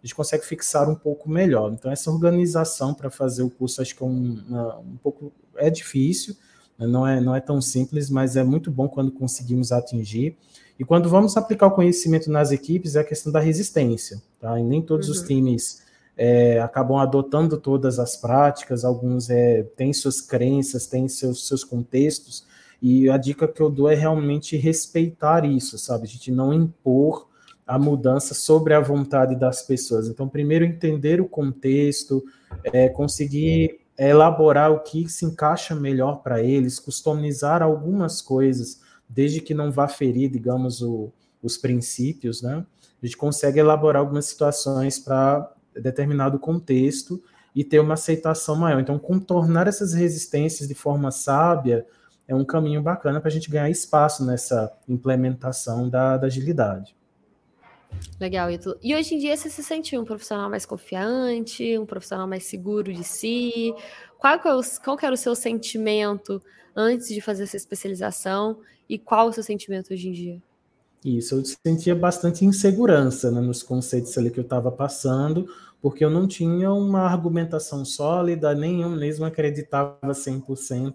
gente 0.08 0.14
consegue 0.14 0.44
fixar 0.44 0.88
um 0.88 0.94
pouco 0.94 1.28
melhor. 1.28 1.70
Então, 1.72 1.92
essa 1.92 2.10
organização 2.10 2.94
para 2.94 3.10
fazer 3.10 3.42
o 3.42 3.50
curso, 3.50 3.82
acho 3.82 3.94
que 3.94 4.02
é 4.02 4.06
um, 4.06 4.42
um 4.80 4.96
pouco 5.02 5.30
é 5.56 5.68
difícil, 5.68 6.34
né? 6.78 6.86
não 6.86 7.06
é, 7.06 7.20
não 7.20 7.34
é 7.34 7.40
tão 7.40 7.60
simples, 7.60 8.08
mas 8.08 8.36
é 8.36 8.42
muito 8.42 8.70
bom 8.70 8.88
quando 8.88 9.12
conseguimos 9.12 9.70
atingir. 9.70 10.36
E 10.78 10.84
quando 10.84 11.08
vamos 11.08 11.36
aplicar 11.36 11.66
o 11.66 11.72
conhecimento 11.72 12.30
nas 12.30 12.52
equipes, 12.52 12.96
é 12.96 13.00
a 13.00 13.04
questão 13.04 13.30
da 13.30 13.40
resistência. 13.40 14.22
Tá? 14.40 14.58
E 14.58 14.62
nem 14.62 14.80
todos 14.80 15.08
uhum. 15.08 15.14
os 15.14 15.22
times 15.22 15.82
é, 16.16 16.58
acabam 16.60 16.98
adotando 16.98 17.58
todas 17.58 17.98
as 17.98 18.16
práticas, 18.16 18.84
alguns 18.84 19.28
é, 19.28 19.62
têm 19.76 19.92
suas 19.92 20.20
crenças, 20.20 20.86
têm 20.86 21.06
seus, 21.08 21.46
seus 21.46 21.62
contextos, 21.62 22.46
e 22.80 23.10
a 23.10 23.16
dica 23.16 23.46
que 23.46 23.60
eu 23.60 23.68
dou 23.68 23.90
é 23.90 23.94
realmente 23.94 24.56
respeitar 24.56 25.44
isso, 25.44 25.76
sabe? 25.78 26.04
A 26.04 26.08
gente 26.08 26.30
não 26.30 26.54
impor 26.54 27.27
a 27.68 27.78
mudança 27.78 28.32
sobre 28.32 28.72
a 28.72 28.80
vontade 28.80 29.36
das 29.36 29.60
pessoas. 29.60 30.08
Então, 30.08 30.26
primeiro, 30.26 30.64
entender 30.64 31.20
o 31.20 31.28
contexto, 31.28 32.24
é, 32.64 32.88
conseguir 32.88 33.80
elaborar 33.98 34.72
o 34.72 34.80
que 34.80 35.06
se 35.06 35.26
encaixa 35.26 35.74
melhor 35.74 36.22
para 36.22 36.42
eles, 36.42 36.78
customizar 36.78 37.62
algumas 37.62 38.22
coisas 38.22 38.80
desde 39.06 39.42
que 39.42 39.52
não 39.52 39.70
vá 39.70 39.86
ferir, 39.86 40.30
digamos, 40.30 40.80
o, 40.80 41.12
os 41.42 41.58
princípios, 41.58 42.40
né? 42.40 42.64
A 43.02 43.06
gente 43.06 43.18
consegue 43.18 43.60
elaborar 43.60 44.00
algumas 44.00 44.24
situações 44.24 44.98
para 44.98 45.52
determinado 45.74 46.38
contexto 46.38 47.22
e 47.54 47.62
ter 47.62 47.80
uma 47.80 47.94
aceitação 47.94 48.56
maior. 48.56 48.80
Então, 48.80 48.98
contornar 48.98 49.68
essas 49.68 49.92
resistências 49.92 50.66
de 50.66 50.74
forma 50.74 51.10
sábia 51.10 51.86
é 52.26 52.34
um 52.34 52.44
caminho 52.44 52.82
bacana 52.82 53.20
para 53.20 53.28
a 53.28 53.32
gente 53.32 53.50
ganhar 53.50 53.68
espaço 53.68 54.24
nessa 54.24 54.72
implementação 54.88 55.88
da, 55.88 56.16
da 56.16 56.26
agilidade. 56.26 56.97
Legal, 58.20 58.50
Ítalo. 58.50 58.76
E 58.82 58.94
hoje 58.94 59.14
em 59.14 59.18
dia 59.18 59.36
você 59.36 59.48
se 59.48 59.62
sentiu 59.62 60.00
um 60.00 60.04
profissional 60.04 60.50
mais 60.50 60.66
confiante, 60.66 61.78
um 61.78 61.86
profissional 61.86 62.26
mais 62.26 62.44
seguro 62.44 62.92
de 62.92 63.04
si? 63.04 63.72
Qual, 64.18 64.38
qual, 64.40 64.60
qual 64.84 64.98
era 65.02 65.14
o 65.14 65.16
seu 65.16 65.34
sentimento 65.34 66.42
antes 66.74 67.08
de 67.08 67.20
fazer 67.20 67.44
essa 67.44 67.56
especialização 67.56 68.58
e 68.88 68.98
qual 68.98 69.28
o 69.28 69.32
seu 69.32 69.42
sentimento 69.42 69.92
hoje 69.92 70.08
em 70.08 70.12
dia? 70.12 70.42
Isso, 71.04 71.36
eu 71.36 71.42
sentia 71.64 71.94
bastante 71.94 72.44
insegurança 72.44 73.30
né, 73.30 73.40
nos 73.40 73.62
conceitos 73.62 74.18
ali 74.18 74.30
que 74.30 74.40
eu 74.40 74.44
estava 74.44 74.70
passando, 74.70 75.48
porque 75.80 76.04
eu 76.04 76.10
não 76.10 76.26
tinha 76.26 76.72
uma 76.72 77.02
argumentação 77.02 77.84
sólida, 77.84 78.54
nem 78.54 78.82
eu 78.82 78.90
mesmo 78.90 79.24
acreditava 79.24 79.98
100% 80.02 80.94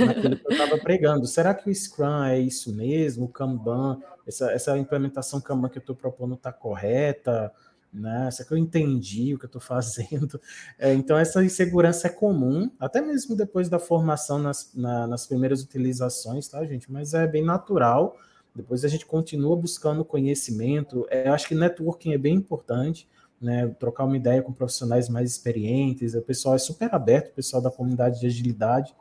naquilo 0.00 0.36
que 0.36 0.46
eu 0.46 0.52
estava 0.52 0.78
pregando. 0.78 1.26
Será 1.26 1.54
que 1.54 1.68
o 1.68 1.74
Scrum 1.74 2.24
é 2.24 2.38
isso 2.38 2.74
mesmo? 2.74 3.26
O 3.26 3.28
Kanban, 3.28 3.98
essa, 4.26 4.50
essa 4.50 4.78
implementação 4.78 5.40
Kanban 5.40 5.68
que 5.68 5.78
eu 5.78 5.82
estou 5.82 5.96
propondo 5.96 6.34
está 6.34 6.52
correta? 6.52 7.52
né? 7.92 8.30
Será 8.30 8.48
que 8.48 8.54
eu 8.54 8.58
entendi 8.58 9.34
o 9.34 9.38
que 9.38 9.44
eu 9.44 9.48
estou 9.48 9.60
fazendo? 9.60 10.40
É, 10.78 10.94
então, 10.94 11.16
essa 11.16 11.44
insegurança 11.44 12.06
é 12.06 12.10
comum, 12.10 12.70
até 12.80 13.00
mesmo 13.00 13.36
depois 13.36 13.68
da 13.68 13.78
formação 13.78 14.38
nas, 14.38 14.72
na, 14.74 15.06
nas 15.06 15.26
primeiras 15.26 15.62
utilizações, 15.62 16.48
tá, 16.48 16.64
gente? 16.64 16.90
Mas 16.90 17.12
é 17.12 17.26
bem 17.26 17.44
natural. 17.44 18.16
Depois 18.54 18.84
a 18.84 18.88
gente 18.88 19.06
continua 19.06 19.56
buscando 19.56 20.04
conhecimento. 20.04 21.06
É, 21.10 21.28
acho 21.28 21.48
que 21.48 21.54
networking 21.54 22.12
é 22.12 22.18
bem 22.18 22.34
importante, 22.34 23.08
né? 23.42 23.68
Trocar 23.78 24.04
uma 24.04 24.16
ideia 24.16 24.42
com 24.42 24.52
profissionais 24.52 25.08
mais 25.08 25.30
experientes. 25.30 26.14
O 26.14 26.22
pessoal 26.22 26.54
é 26.54 26.58
super 26.58 26.94
aberto, 26.94 27.28
o 27.28 27.34
pessoal 27.34 27.60
da 27.60 27.70
comunidade 27.70 28.20
de 28.20 28.26
agilidade. 28.26 28.94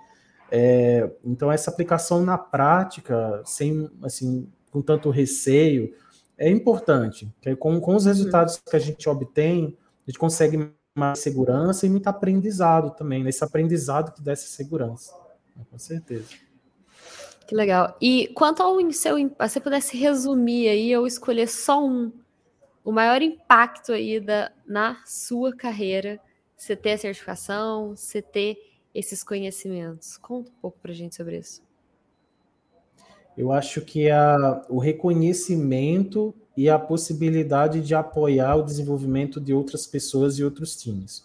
É, 0.51 1.09
então, 1.23 1.51
essa 1.51 1.71
aplicação 1.71 2.25
na 2.25 2.37
prática, 2.37 3.41
sem 3.45 3.89
assim, 4.03 4.47
com 4.71 4.81
tanto 4.81 5.09
receio, 5.09 5.93
é 6.37 6.49
importante, 6.49 7.31
com, 7.59 7.79
com 7.79 7.95
os 7.95 8.05
resultados 8.05 8.57
que 8.57 8.75
a 8.75 8.79
gente 8.79 9.07
obtém, 9.07 9.77
a 10.05 10.11
gente 10.11 10.19
consegue 10.19 10.71
mais 10.95 11.19
segurança 11.19 11.85
e 11.85 11.89
muito 11.89 12.07
aprendizado 12.07 12.91
também, 12.91 13.23
nesse 13.23 13.43
aprendizado 13.43 14.11
que 14.11 14.21
dá 14.21 14.31
essa 14.31 14.47
segurança. 14.47 15.13
Com 15.69 15.77
certeza. 15.77 16.25
Que 17.47 17.55
legal. 17.55 17.95
E 18.01 18.27
quanto 18.33 18.63
ao 18.63 18.79
seu, 18.91 19.17
se 19.17 19.31
você 19.37 19.59
pudesse 19.59 19.97
resumir 19.97 20.69
aí 20.69 20.95
ou 20.97 21.05
escolher 21.05 21.47
só 21.47 21.85
um, 21.85 22.11
o 22.83 22.91
maior 22.91 23.21
impacto 23.21 23.91
aí 23.91 24.19
da, 24.19 24.51
na 24.65 25.01
sua 25.05 25.55
carreira, 25.55 26.19
você 26.57 26.75
ter 26.75 26.93
a 26.93 26.97
certificação, 26.97 27.95
você 27.95 28.21
ter 28.21 28.57
esses 28.93 29.23
conhecimentos. 29.23 30.17
Conta 30.17 30.49
um 30.49 30.61
pouco 30.61 30.79
para 30.79 30.93
gente 30.93 31.15
sobre 31.15 31.37
isso. 31.37 31.61
Eu 33.37 33.51
acho 33.51 33.81
que 33.81 34.09
a, 34.09 34.65
o 34.69 34.77
reconhecimento 34.77 36.35
e 36.55 36.69
a 36.69 36.77
possibilidade 36.77 37.81
de 37.81 37.95
apoiar 37.95 38.55
o 38.55 38.63
desenvolvimento 38.63 39.39
de 39.39 39.53
outras 39.53 39.87
pessoas 39.87 40.37
e 40.37 40.43
outros 40.43 40.75
times. 40.75 41.23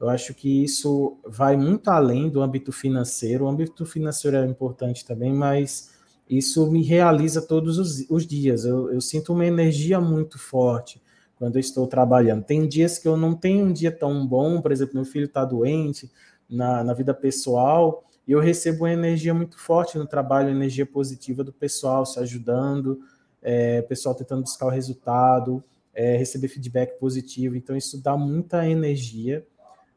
Eu 0.00 0.08
acho 0.08 0.34
que 0.34 0.64
isso 0.64 1.16
vai 1.26 1.56
muito 1.56 1.88
além 1.88 2.28
do 2.28 2.40
âmbito 2.40 2.72
financeiro. 2.72 3.44
O 3.44 3.48
âmbito 3.48 3.84
financeiro 3.84 4.36
é 4.36 4.46
importante 4.46 5.04
também, 5.04 5.32
mas 5.32 5.97
isso 6.28 6.70
me 6.70 6.82
realiza 6.82 7.40
todos 7.40 7.78
os, 7.78 8.04
os 8.10 8.26
dias. 8.26 8.64
Eu, 8.64 8.92
eu, 8.92 9.00
sinto 9.00 9.32
uma 9.32 9.46
energia 9.46 10.00
muito 10.00 10.38
forte 10.38 11.00
quando 11.36 11.56
eu 11.56 11.60
estou 11.60 11.86
trabalhando. 11.86 12.44
Tem 12.44 12.66
dias 12.66 12.98
que 12.98 13.08
eu 13.08 13.16
não 13.16 13.34
tenho 13.34 13.66
um 13.66 13.72
dia 13.72 13.90
tão 13.90 14.26
bom, 14.26 14.60
por 14.60 14.72
exemplo, 14.72 14.94
meu 14.94 15.04
filho 15.04 15.26
está 15.26 15.44
doente 15.44 16.10
na, 16.48 16.84
na 16.84 16.92
vida 16.92 17.14
pessoal, 17.14 18.04
e 18.26 18.32
eu 18.32 18.40
recebo 18.40 18.84
uma 18.84 18.92
energia 18.92 19.32
muito 19.32 19.58
forte 19.58 19.96
no 19.96 20.06
trabalho, 20.06 20.50
energia 20.50 20.84
positiva 20.84 21.42
do 21.42 21.52
pessoal 21.52 22.04
se 22.04 22.18
ajudando, 22.20 23.00
é, 23.40 23.80
pessoal 23.82 24.14
tentando 24.14 24.42
buscar 24.42 24.66
o 24.66 24.70
resultado, 24.70 25.64
é, 25.94 26.16
receber 26.16 26.48
feedback 26.48 26.98
positivo. 26.98 27.56
Então, 27.56 27.74
isso 27.74 28.02
dá 28.02 28.16
muita 28.16 28.68
energia. 28.68 29.46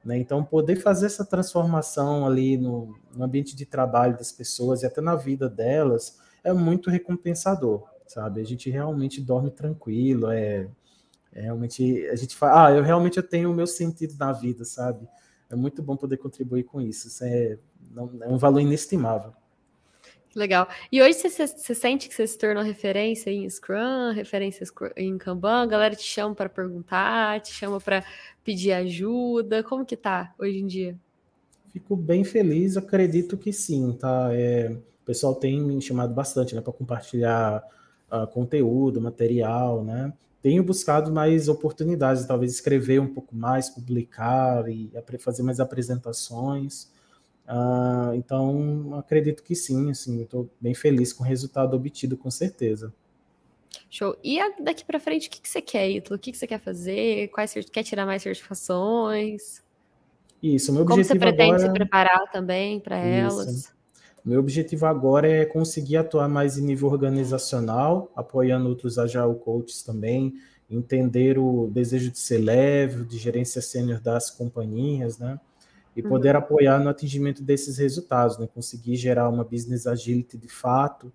Né? 0.04 0.18
Então, 0.18 0.44
poder 0.44 0.78
fazer 0.78 1.06
essa 1.06 1.24
transformação 1.24 2.26
ali 2.26 2.58
no, 2.58 2.98
no, 3.16 3.24
ambiente 3.24 3.56
de 3.56 3.66
trabalho 3.66 4.18
das 4.18 4.32
pessoas 4.32 4.82
e 4.82 4.86
até 4.86 5.00
na 5.00 5.16
vida 5.16 5.48
delas 5.48 6.20
é 6.44 6.52
muito 6.52 6.90
recompensador, 6.90 7.84
sabe? 8.08 8.42
A 8.42 8.44
gente 8.44 8.70
realmente 8.70 9.22
dorme 9.22 9.52
tranquilo, 9.52 10.32
é, 10.32 10.68
é 11.32 11.42
realmente 11.42 12.08
a 12.08 12.16
gente 12.16 12.36
fala, 12.36 12.68
ah, 12.68 12.72
eu 12.72 12.84
realmente 12.84 13.18
eu 13.18 13.24
tenho 13.24 13.52
o 13.52 13.54
meu 13.54 13.68
sentido 13.68 14.16
na 14.18 14.32
vida, 14.32 14.66
sabe? 14.66 15.08
É 15.50 15.56
muito 15.56 15.84
bom 15.84 15.96
poder 15.96 16.18
contribuir 16.18 16.64
com 16.64 16.82
isso. 16.82 17.08
Isso 17.08 17.24
é, 17.24 17.60
é 18.22 18.28
um 18.28 18.38
valor 18.38 18.60
inestimável. 18.60 19.34
Legal. 20.34 20.68
E 20.90 21.02
hoje 21.02 21.16
você, 21.16 21.46
você, 21.46 21.76
sente 21.76 22.08
que 22.08 22.16
você 22.16 22.26
se 22.26 22.38
tornou 22.38 22.64
referência 22.64 23.30
em 23.30 23.50
Scrum, 23.50 24.14
referência 24.14 24.66
em 24.96 25.18
Kanban? 25.18 25.64
A 25.64 25.66
galera 25.66 25.96
te 25.96 26.04
chama 26.04 26.34
para 26.34 26.48
perguntar, 26.48 27.42
te 27.42 27.52
chama 27.52 27.82
para 27.82 28.04
pedir 28.44 28.72
ajuda. 28.72 29.62
Como 29.62 29.86
que 29.86 29.98
tá 29.98 30.34
hoje 30.40 30.60
em 30.60 30.68
dia? 30.68 30.98
Fico 31.74 31.98
bem 31.98 32.24
feliz, 32.24 32.78
acredito 32.78 33.38
que 33.38 33.52
sim, 33.52 33.92
tá? 33.94 34.30
É, 34.32 34.72
o 34.72 35.06
pessoal 35.06 35.36
tem 35.36 35.62
me 35.62 35.82
chamado 35.82 36.14
bastante, 36.14 36.56
né, 36.56 36.62
para 36.62 36.74
compartilhar 36.74 37.64
uh, 38.12 38.26
conteúdo, 38.28 39.02
material, 39.02 39.84
né? 39.84 40.14
Tenho 40.42 40.64
buscado 40.64 41.12
mais 41.12 41.48
oportunidades, 41.48 42.26
talvez 42.26 42.54
escrever 42.54 43.00
um 43.00 43.14
pouco 43.14 43.36
mais, 43.36 43.70
publicar 43.70 44.68
e 44.68 44.92
fazer 45.20 45.44
mais 45.44 45.60
apresentações. 45.60 46.90
Uh, 47.48 48.14
então, 48.16 48.96
acredito 48.98 49.44
que 49.44 49.56
sim, 49.56 49.92
assim, 49.92 50.22
estou 50.22 50.50
bem 50.60 50.74
feliz 50.74 51.12
com 51.12 51.24
o 51.24 51.28
resultado 51.28 51.76
obtido, 51.76 52.16
com 52.16 52.32
certeza. 52.32 52.94
Show. 53.90 54.16
E 54.24 54.40
daqui 54.62 54.86
para 54.86 55.00
frente, 55.00 55.28
o 55.28 55.32
que, 55.32 55.42
que 55.42 55.50
você 55.50 55.62
quer, 55.62 55.90
Ítalo? 55.90 56.16
O 56.16 56.20
que, 56.20 56.32
que 56.32 56.38
você 56.38 56.48
quer 56.48 56.60
fazer? 56.60 57.28
Quais 57.30 57.54
quer 57.72 57.84
tirar 57.84 58.06
mais 58.06 58.22
certificações? 58.22 59.62
Isso, 60.42 60.72
meu 60.72 60.86
Como 60.86 60.96
objetivo 60.96 61.20
Como 61.20 61.30
você 61.30 61.36
pretende 61.36 61.56
agora... 61.56 61.68
se 61.68 61.74
preparar 61.74 62.32
também 62.32 62.80
para 62.80 62.98
elas? 62.98 63.74
Meu 64.24 64.40
objetivo 64.40 64.86
agora 64.86 65.28
é 65.28 65.46
conseguir 65.46 65.98
atuar 65.98 66.30
mais 66.30 66.58
em 66.58 66.62
nível 66.62 66.90
organizacional, 66.90 68.12
apoiando 68.16 68.70
outros 68.70 68.98
Agile 68.98 69.36
Coaches 69.44 69.82
também, 69.82 70.34
entender 70.70 71.38
o 71.38 71.68
desejo 71.68 72.12
de 72.12 72.20
ser 72.20 72.38
leve, 72.38 73.04
de 73.04 73.18
gerência 73.18 73.62
sênior 73.62 74.00
das 74.00 74.30
companhias, 74.30 75.18
né? 75.18 75.40
E 75.96 76.02
poder 76.02 76.36
uhum. 76.36 76.42
apoiar 76.42 76.80
no 76.80 76.90
atingimento 76.90 77.44
desses 77.44 77.78
resultados, 77.78 78.38
né? 78.38 78.48
conseguir 78.48 78.96
gerar 78.96 79.30
uma 79.30 79.44
business 79.44 79.86
agility 79.86 80.38
de 80.38 80.48
fato 80.48 81.12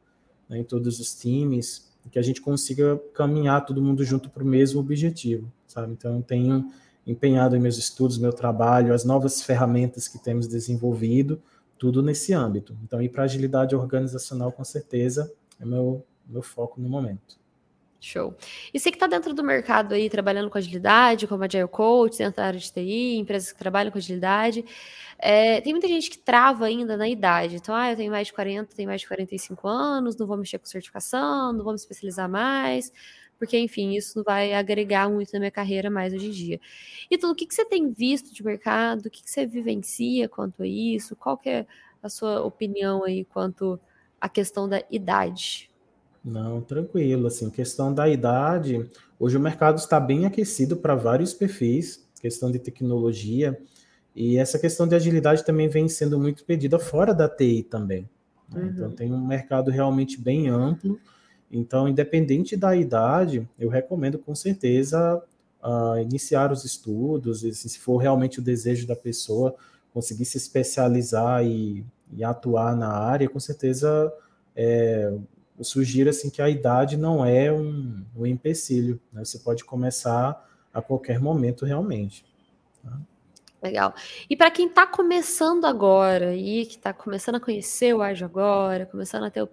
né, 0.49 0.59
em 0.59 0.65
todos 0.65 1.01
os 1.01 1.15
times, 1.15 1.87
que 2.11 2.19
a 2.19 2.23
gente 2.23 2.41
consiga 2.41 3.01
caminhar 3.15 3.65
todo 3.65 3.83
mundo 3.83 4.05
junto 4.05 4.31
para 4.31 4.43
o 4.43 4.47
mesmo 4.47 4.81
objetivo, 4.81 5.51
sabe? 5.67 5.93
Então, 5.93 6.17
eu 6.17 6.23
tenho 6.23 6.71
empenhado 7.07 7.57
em 7.57 7.61
meus 7.61 7.77
estudos, 7.79 8.19
meu 8.19 8.33
trabalho, 8.33 8.95
as 8.95 9.05
novas 9.05 9.43
ferramentas 9.43 10.09
que 10.09 10.19
temos 10.19 10.47
desenvolvido, 10.47 11.41
tudo 11.79 12.03
nesse 12.03 12.33
âmbito. 12.33 12.77
Então, 12.85 13.03
ir 13.03 13.09
para 13.09 13.25
agilidade 13.25 13.75
organizacional, 13.75 14.51
com 14.53 14.65
certeza, 14.65 15.33
é 15.61 15.65
meu, 15.65 16.05
meu 16.27 16.43
foco 16.43 16.81
no 16.81 16.89
momento. 16.89 17.39
Show. 18.07 18.35
E 18.73 18.79
você 18.79 18.90
que 18.90 18.97
está 18.97 19.07
dentro 19.07 19.35
do 19.35 19.42
mercado 19.42 19.95
aí, 19.95 20.09
trabalhando 20.09 20.49
com 20.49 20.59
agilidade, 20.59 21.27
como 21.27 21.42
Agile 21.45 21.69
Coach, 21.69 22.19
dentro 22.19 22.37
da 22.37 22.47
área 22.47 22.61
de 22.61 22.73
TI, 22.73 23.16
empresas 23.16 23.53
que 23.53 23.59
trabalham 23.59 23.90
com 23.90 23.99
agilidade, 23.99 24.64
é, 25.19 25.61
tem 25.61 25.73
muita 25.73 25.88
gente 25.88 26.11
que 26.11 26.19
trava 26.19 26.66
ainda 26.66 26.97
na 26.97 27.09
idade. 27.09 27.57
Então, 27.57 27.75
ah, 27.75 27.90
eu 27.90 27.97
tenho 27.97 28.11
mais 28.11 28.29
de 28.29 28.33
40, 28.33 28.75
tenho 28.75 28.88
mais 28.88 29.01
de 29.01 29.09
45 29.09 29.66
anos, 29.66 30.16
não 30.16 30.27
vou 30.27 30.37
mexer 30.37 30.59
com 30.59 30.66
certificação, 30.66 31.53
não 31.53 31.64
vou 31.64 31.73
me 31.73 31.79
especializar 31.79 32.29
mais, 32.29 32.92
porque, 33.38 33.59
enfim, 33.59 33.95
isso 33.95 34.23
vai 34.25 34.53
agregar 34.55 35.09
muito 35.11 35.33
na 35.33 35.38
minha 35.40 35.51
carreira 35.51 35.90
mais 35.90 36.12
hoje 36.14 36.27
em 36.27 36.31
dia. 36.31 36.61
Então, 37.11 37.31
o 37.31 37.35
que, 37.35 37.47
que 37.47 37.55
você 37.55 37.64
tem 37.64 37.90
visto 37.90 38.33
de 38.33 38.45
mercado? 38.45 39.07
O 39.07 39.11
que, 39.11 39.23
que 39.23 39.31
você 39.31 39.47
vivencia 39.47 40.29
quanto 40.29 40.62
a 40.62 40.66
isso? 40.66 41.16
Qual 41.16 41.37
que 41.37 41.49
é 41.49 41.66
a 42.03 42.09
sua 42.09 42.42
opinião 42.42 43.05
aí 43.05 43.25
quanto 43.25 43.81
à 44.21 44.29
questão 44.29 44.69
da 44.69 44.83
idade? 44.90 45.71
Não, 46.27 46.61
tranquilo. 46.61 47.29
Assim, 47.29 47.49
questão 47.49 47.95
da 47.95 48.09
idade, 48.09 48.91
hoje 49.17 49.37
o 49.37 49.41
mercado 49.41 49.79
está 49.79 50.01
bem 50.01 50.27
aquecido 50.27 50.77
para 50.77 50.97
vários 50.97 51.33
perfis, 51.33 52.05
questão 52.21 52.51
de 52.51 52.59
tecnologia, 52.59 53.57
e 54.12 54.37
essa 54.37 54.59
questão 54.59 54.89
de 54.89 54.97
agilidade 54.97 55.45
também 55.45 55.69
vem 55.69 55.89
sendo 55.89 56.19
muito 56.19 56.45
pedida 56.45 56.81
fora 56.81 57.15
da 57.15 57.29
TI 57.29 57.62
também. 57.62 58.11
Né? 58.53 58.61
Uhum. 58.61 58.69
Então 58.71 58.91
tem 58.91 59.12
um 59.12 59.25
mercado 59.25 59.71
realmente 59.71 60.21
bem 60.21 60.49
amplo. 60.49 60.99
Então, 61.49 61.87
independente 61.87 62.57
da 62.57 62.75
idade, 62.75 63.49
eu 63.57 63.69
recomendo 63.69 64.19
com 64.19 64.35
certeza 64.35 65.23
uh, 65.62 65.97
iniciar 66.01 66.51
os 66.51 66.65
estudos, 66.65 67.45
e, 67.45 67.55
se 67.55 67.79
for 67.79 67.99
realmente 67.99 68.41
o 68.41 68.43
desejo 68.43 68.85
da 68.85 68.97
pessoa 68.97 69.55
conseguir 69.95 70.25
se 70.25 70.39
especializar 70.39 71.47
e, 71.47 71.87
e 72.12 72.25
atuar 72.25 72.75
na 72.75 72.89
área, 72.89 73.29
com 73.29 73.39
certeza 73.39 74.12
é, 74.57 75.17
eu 75.59 75.64
sugiro 75.64 76.11
assim 76.11 76.31
que 76.31 76.42
a 76.42 76.49
idade 76.49 76.97
não 76.97 77.25
é 77.25 77.53
um, 77.53 78.05
um 78.14 78.27
empecilho, 78.27 79.01
né? 79.12 79.25
Você 79.25 79.38
pode 79.38 79.64
começar 79.64 80.45
a 80.73 80.83
qualquer 80.83 81.19
momento 81.19 81.64
realmente. 81.64 82.25
Tá? 82.83 82.99
Legal. 83.62 83.95
E 84.29 84.37
para 84.37 84.51
quem 84.51 84.69
está 84.69 84.87
começando 84.87 85.64
agora 85.64 86.37
e 86.37 86.66
que 86.66 86.77
está 86.77 86.92
começando 86.92 87.37
a 87.37 87.40
conhecer 87.40 87.95
o 87.95 88.03
Agile 88.03 88.25
agora, 88.25 88.87
começando 88.87 89.25
a 89.25 89.31
ter, 89.31 89.42
o, 89.42 89.49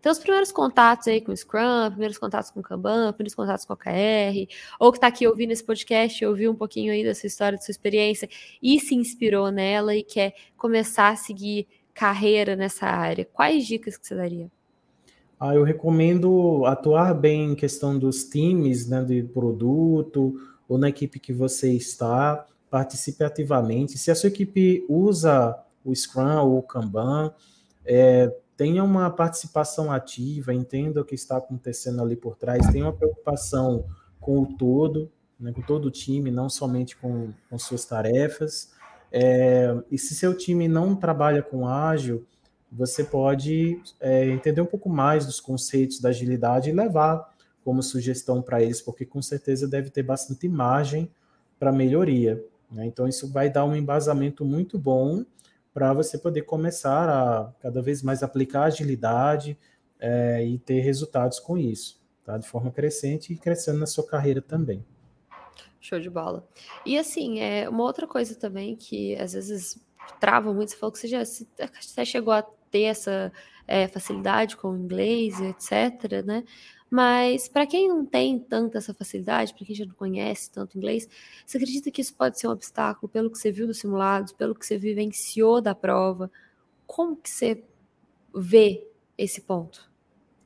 ter, 0.00 0.08
os 0.08 0.18
primeiros 0.18 0.52
contatos 0.52 1.08
aí 1.08 1.20
com 1.20 1.32
o 1.32 1.36
Scrum, 1.36 1.90
primeiros 1.90 2.16
contatos 2.16 2.50
com 2.50 2.60
o 2.60 2.62
Kanban, 2.62 3.12
primeiros 3.12 3.34
contatos 3.34 3.66
com 3.66 3.72
a 3.72 3.76
KR, 3.76 4.46
ou 4.78 4.92
que 4.92 4.98
está 4.98 5.08
aqui 5.08 5.26
ouvindo 5.26 5.50
esse 5.50 5.64
podcast, 5.64 6.24
ouviu 6.24 6.52
um 6.52 6.54
pouquinho 6.54 6.92
aí 6.92 7.02
dessa 7.02 7.26
história, 7.26 7.58
da 7.58 7.64
sua 7.64 7.72
experiência 7.72 8.28
e 8.62 8.78
se 8.80 8.94
inspirou 8.94 9.50
nela 9.50 9.94
e 9.94 10.04
quer 10.04 10.34
começar 10.56 11.10
a 11.10 11.16
seguir 11.16 11.66
carreira 11.92 12.54
nessa 12.54 12.86
área, 12.86 13.24
quais 13.24 13.66
dicas 13.66 13.96
que 13.96 14.06
você 14.06 14.14
daria? 14.14 14.48
Ah, 15.40 15.54
eu 15.54 15.62
recomendo 15.62 16.64
atuar 16.66 17.14
bem 17.14 17.52
em 17.52 17.54
questão 17.54 17.96
dos 17.96 18.24
times, 18.24 18.88
né, 18.88 19.04
de 19.04 19.22
produto 19.22 20.34
ou 20.68 20.76
na 20.76 20.88
equipe 20.88 21.20
que 21.20 21.32
você 21.32 21.72
está, 21.72 22.44
participe 22.68 23.22
ativamente. 23.22 23.96
Se 23.96 24.10
a 24.10 24.14
sua 24.14 24.28
equipe 24.28 24.84
usa 24.88 25.56
o 25.84 25.94
Scrum 25.94 26.40
ou 26.42 26.58
o 26.58 26.62
Kanban, 26.62 27.32
é, 27.84 28.34
tenha 28.56 28.82
uma 28.82 29.08
participação 29.10 29.92
ativa, 29.92 30.52
entenda 30.52 31.00
o 31.00 31.04
que 31.04 31.14
está 31.14 31.36
acontecendo 31.36 32.02
ali 32.02 32.16
por 32.16 32.36
trás, 32.36 32.66
tenha 32.72 32.84
uma 32.84 32.92
preocupação 32.92 33.84
com 34.20 34.42
o 34.42 34.46
todo, 34.56 35.08
né, 35.38 35.52
com 35.52 35.62
todo 35.62 35.86
o 35.86 35.90
time, 35.90 36.32
não 36.32 36.50
somente 36.50 36.96
com, 36.96 37.32
com 37.48 37.58
suas 37.58 37.84
tarefas. 37.84 38.72
É, 39.12 39.74
e 39.90 39.96
se 39.96 40.14
seu 40.16 40.36
time 40.36 40.66
não 40.66 40.96
trabalha 40.96 41.42
com 41.42 41.66
ágil, 41.66 42.26
você 42.70 43.02
pode 43.02 43.80
é, 44.00 44.26
entender 44.26 44.60
um 44.60 44.66
pouco 44.66 44.88
mais 44.88 45.26
dos 45.26 45.40
conceitos 45.40 46.00
da 46.00 46.10
agilidade 46.10 46.68
e 46.68 46.72
levar 46.72 47.34
como 47.64 47.82
sugestão 47.82 48.40
para 48.40 48.62
eles, 48.62 48.80
porque 48.80 49.04
com 49.04 49.20
certeza 49.20 49.66
deve 49.66 49.90
ter 49.90 50.02
bastante 50.02 50.48
margem 50.48 51.10
para 51.58 51.72
melhoria. 51.72 52.42
Né? 52.70 52.86
Então, 52.86 53.08
isso 53.08 53.30
vai 53.30 53.50
dar 53.50 53.64
um 53.64 53.74
embasamento 53.74 54.44
muito 54.44 54.78
bom 54.78 55.24
para 55.72 55.92
você 55.92 56.18
poder 56.18 56.42
começar 56.42 57.08
a 57.08 57.52
cada 57.60 57.80
vez 57.82 58.02
mais 58.02 58.22
aplicar 58.22 58.64
agilidade 58.64 59.58
é, 60.00 60.44
e 60.44 60.58
ter 60.58 60.80
resultados 60.80 61.38
com 61.38 61.58
isso, 61.58 62.00
tá? 62.24 62.38
de 62.38 62.46
forma 62.46 62.70
crescente 62.70 63.32
e 63.32 63.36
crescendo 63.36 63.78
na 63.78 63.86
sua 63.86 64.06
carreira 64.06 64.40
também. 64.40 64.84
Show 65.80 66.00
de 66.00 66.10
bola. 66.10 66.46
E 66.84 66.98
assim, 66.98 67.38
é 67.40 67.68
uma 67.68 67.84
outra 67.84 68.06
coisa 68.06 68.34
também 68.34 68.74
que 68.74 69.14
às 69.16 69.32
vezes 69.32 69.78
trava 70.18 70.52
muito, 70.52 70.70
você 70.70 70.76
falou 70.76 70.92
que 70.92 70.98
você 70.98 71.06
já 71.08 71.24
você 71.24 72.04
chegou 72.04 72.32
a 72.32 72.44
ter 72.70 72.82
essa 72.82 73.32
é, 73.66 73.86
facilidade 73.88 74.56
com 74.56 74.70
o 74.70 74.76
inglês, 74.76 75.40
etc., 75.40 76.24
né? 76.24 76.44
Mas 76.90 77.48
para 77.48 77.66
quem 77.66 77.86
não 77.86 78.04
tem 78.04 78.38
tanta 78.38 78.78
essa 78.78 78.94
facilidade, 78.94 79.52
para 79.52 79.66
quem 79.66 79.76
já 79.76 79.84
não 79.84 79.94
conhece 79.94 80.50
tanto 80.50 80.78
inglês, 80.78 81.06
você 81.44 81.58
acredita 81.58 81.90
que 81.90 82.00
isso 82.00 82.14
pode 82.14 82.40
ser 82.40 82.48
um 82.48 82.52
obstáculo 82.52 83.08
pelo 83.08 83.30
que 83.30 83.36
você 83.36 83.52
viu 83.52 83.66
dos 83.66 83.78
simulados, 83.78 84.32
pelo 84.32 84.54
que 84.54 84.64
você 84.64 84.78
vivenciou 84.78 85.60
da 85.60 85.74
prova? 85.74 86.30
Como 86.86 87.14
que 87.14 87.28
você 87.28 87.62
vê 88.34 88.88
esse 89.18 89.42
ponto? 89.42 89.90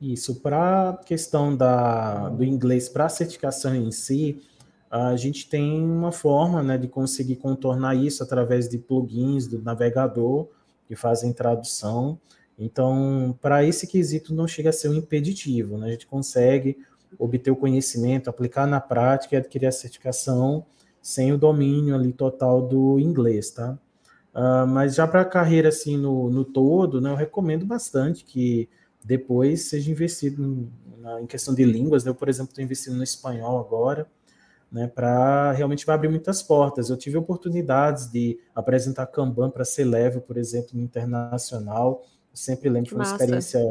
Isso, 0.01 0.41
para 0.41 0.89
a 0.89 0.97
questão 0.97 1.55
da, 1.55 2.27
do 2.27 2.43
inglês 2.43 2.89
para 2.89 3.05
a 3.05 3.09
certificação 3.09 3.73
em 3.73 3.89
si, 3.89 4.41
a 4.91 5.15
gente 5.15 5.47
tem 5.49 5.81
uma 5.81 6.11
forma 6.11 6.61
né, 6.61 6.77
de 6.77 6.89
conseguir 6.89 7.37
contornar 7.37 7.95
isso 7.95 8.21
através 8.21 8.67
de 8.67 8.77
plugins 8.77 9.47
do 9.47 9.61
navegador 9.61 10.49
que 10.87 10.95
fazem 10.95 11.33
tradução. 11.33 12.19
Então, 12.57 13.37
para 13.41 13.63
esse 13.63 13.87
quesito 13.87 14.33
não 14.33 14.47
chega 14.47 14.69
a 14.69 14.73
ser 14.73 14.89
um 14.89 14.93
impeditivo, 14.93 15.77
né? 15.77 15.87
A 15.87 15.91
gente 15.91 16.07
consegue 16.07 16.77
obter 17.17 17.51
o 17.51 17.55
conhecimento, 17.55 18.29
aplicar 18.29 18.67
na 18.67 18.79
prática 18.79 19.35
e 19.35 19.37
adquirir 19.37 19.67
a 19.67 19.71
certificação 19.71 20.65
sem 21.01 21.33
o 21.33 21.37
domínio 21.37 21.95
ali 21.95 22.13
total 22.13 22.61
do 22.61 22.99
inglês, 22.99 23.51
tá? 23.51 23.77
Uh, 24.33 24.65
mas 24.65 24.95
já 24.95 25.07
para 25.07 25.21
a 25.21 25.25
carreira 25.25 25.69
assim 25.69 25.95
no, 25.95 26.29
no 26.29 26.43
todo, 26.43 26.99
né, 26.99 27.11
eu 27.11 27.15
recomendo 27.15 27.67
bastante 27.67 28.23
que 28.23 28.67
depois 29.03 29.69
seja 29.69 29.91
investido 29.91 30.43
em, 30.43 31.21
em 31.21 31.27
questão 31.27 31.53
de 31.53 31.63
línguas. 31.63 32.03
Né? 32.03 32.09
Eu, 32.09 32.15
por 32.15 32.29
exemplo, 32.29 32.49
estou 32.49 32.63
investindo 32.63 32.95
no 32.95 33.03
espanhol 33.03 33.59
agora, 33.59 34.07
né, 34.73 34.87
para 34.87 35.51
realmente 35.51 35.85
vai 35.85 35.93
abrir 35.93 36.09
muitas 36.09 36.41
portas. 36.41 36.89
Eu 36.89 36.97
tive 36.97 37.15
oportunidades 37.15 38.11
de 38.11 38.39
apresentar 38.55 39.05
Kanban 39.05 39.51
para 39.51 39.63
ser 39.63 39.85
leve, 39.85 40.19
por 40.19 40.35
exemplo, 40.35 40.71
no 40.73 40.81
internacional. 40.81 42.01
Eu 42.31 42.35
sempre 42.35 42.69
lembro 42.69 42.89
que 42.89 42.95
foi 42.95 43.05
uma 43.05 43.11
experiência 43.11 43.61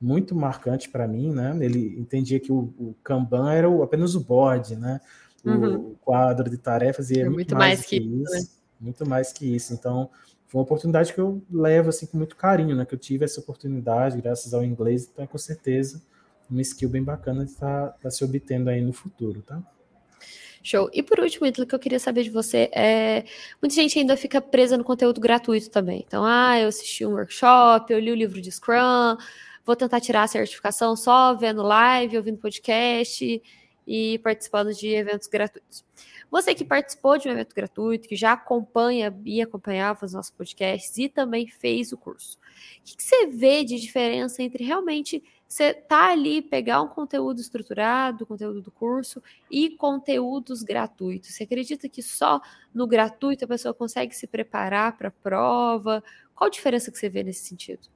muito 0.00 0.34
marcante 0.34 0.88
para 0.88 1.06
mim, 1.06 1.30
né? 1.30 1.54
Ele 1.60 1.94
entendia 2.00 2.40
que 2.40 2.50
o, 2.50 2.72
o 2.78 2.94
Kanban 3.04 3.52
era 3.52 3.68
o, 3.68 3.82
apenas 3.82 4.14
o 4.14 4.20
board, 4.20 4.76
né? 4.76 4.98
O, 5.44 5.50
uhum. 5.50 5.94
quadro 6.00 6.48
de 6.48 6.56
tarefas 6.56 7.10
e 7.10 7.18
é, 7.18 7.20
é 7.20 7.24
muito, 7.24 7.36
muito, 7.36 7.54
mais, 7.54 7.78
mais 7.78 7.86
que, 7.86 7.96
isso. 7.96 8.32
Né? 8.32 8.40
muito 8.80 9.06
mais 9.06 9.32
que 9.32 9.54
isso. 9.54 9.74
Então, 9.74 10.08
foi 10.46 10.58
uma 10.58 10.64
oportunidade 10.64 11.12
que 11.12 11.20
eu 11.20 11.42
levo 11.50 11.90
assim 11.90 12.06
com 12.06 12.16
muito 12.16 12.34
carinho, 12.34 12.74
né? 12.74 12.86
Que 12.86 12.94
eu 12.94 12.98
tive 12.98 13.26
essa 13.26 13.40
oportunidade 13.40 14.22
graças 14.22 14.54
ao 14.54 14.64
inglês, 14.64 15.06
então 15.12 15.22
é 15.22 15.28
com 15.28 15.36
certeza 15.36 16.02
uma 16.50 16.62
skill 16.62 16.88
bem 16.88 17.02
bacana 17.02 17.44
de 17.44 17.50
estar 17.50 17.88
tá, 17.88 17.98
tá 18.04 18.10
se 18.10 18.24
obtendo 18.24 18.70
aí 18.70 18.80
no 18.80 18.94
futuro, 18.94 19.42
tá? 19.42 19.62
Show. 20.66 20.90
E 20.92 21.02
por 21.02 21.20
último, 21.20 21.46
Ítalo, 21.46 21.66
que 21.66 21.74
eu 21.74 21.78
queria 21.78 22.00
saber 22.00 22.24
de 22.24 22.30
você 22.30 22.68
é. 22.72 23.24
Muita 23.62 23.74
gente 23.74 23.98
ainda 23.98 24.16
fica 24.16 24.40
presa 24.40 24.76
no 24.76 24.84
conteúdo 24.84 25.20
gratuito 25.20 25.70
também. 25.70 26.04
Então, 26.06 26.24
ah, 26.24 26.58
eu 26.58 26.68
assisti 26.68 27.06
um 27.06 27.12
workshop, 27.12 27.92
eu 27.92 27.98
li 27.98 28.10
o 28.10 28.14
livro 28.14 28.40
de 28.40 28.50
Scrum, 28.50 29.16
vou 29.64 29.76
tentar 29.76 30.00
tirar 30.00 30.24
a 30.24 30.26
certificação 30.26 30.96
só 30.96 31.34
vendo 31.34 31.62
live, 31.62 32.16
ouvindo 32.16 32.38
podcast 32.38 33.42
e 33.86 34.18
participando 34.18 34.74
de 34.74 34.88
eventos 34.88 35.28
gratuitos. 35.28 35.84
Você 36.30 36.54
que 36.54 36.64
participou 36.64 37.16
de 37.16 37.28
um 37.28 37.32
evento 37.32 37.54
gratuito, 37.54 38.08
que 38.08 38.16
já 38.16 38.32
acompanha 38.32 39.16
e 39.24 39.40
acompanhava 39.40 40.04
os 40.04 40.12
nossos 40.12 40.32
podcasts 40.32 40.98
e 40.98 41.08
também 41.08 41.46
fez 41.46 41.92
o 41.92 41.96
curso. 41.96 42.38
O 42.80 42.84
que, 42.84 43.02
você 43.02 43.26
vê 43.26 43.64
de 43.64 43.78
diferença 43.78 44.42
entre 44.42 44.64
realmente 44.64 45.22
você 45.48 45.72
tá 45.72 46.10
ali, 46.10 46.42
pegar 46.42 46.82
um 46.82 46.88
conteúdo 46.88 47.40
estruturado, 47.40 48.26
conteúdo 48.26 48.60
do 48.60 48.70
curso, 48.70 49.22
e 49.50 49.70
conteúdos 49.70 50.62
gratuitos? 50.62 51.34
Você 51.34 51.44
acredita 51.44 51.88
que 51.88 52.02
só 52.02 52.40
no 52.74 52.86
gratuito 52.86 53.44
a 53.44 53.48
pessoa 53.48 53.72
consegue 53.72 54.14
se 54.14 54.26
preparar 54.26 54.96
para 54.96 55.08
a 55.08 55.12
prova? 55.12 56.02
Qual 56.34 56.48
a 56.48 56.50
diferença 56.50 56.90
que 56.90 56.98
você 56.98 57.08
vê 57.08 57.22
nesse 57.22 57.44
sentido? 57.44 57.88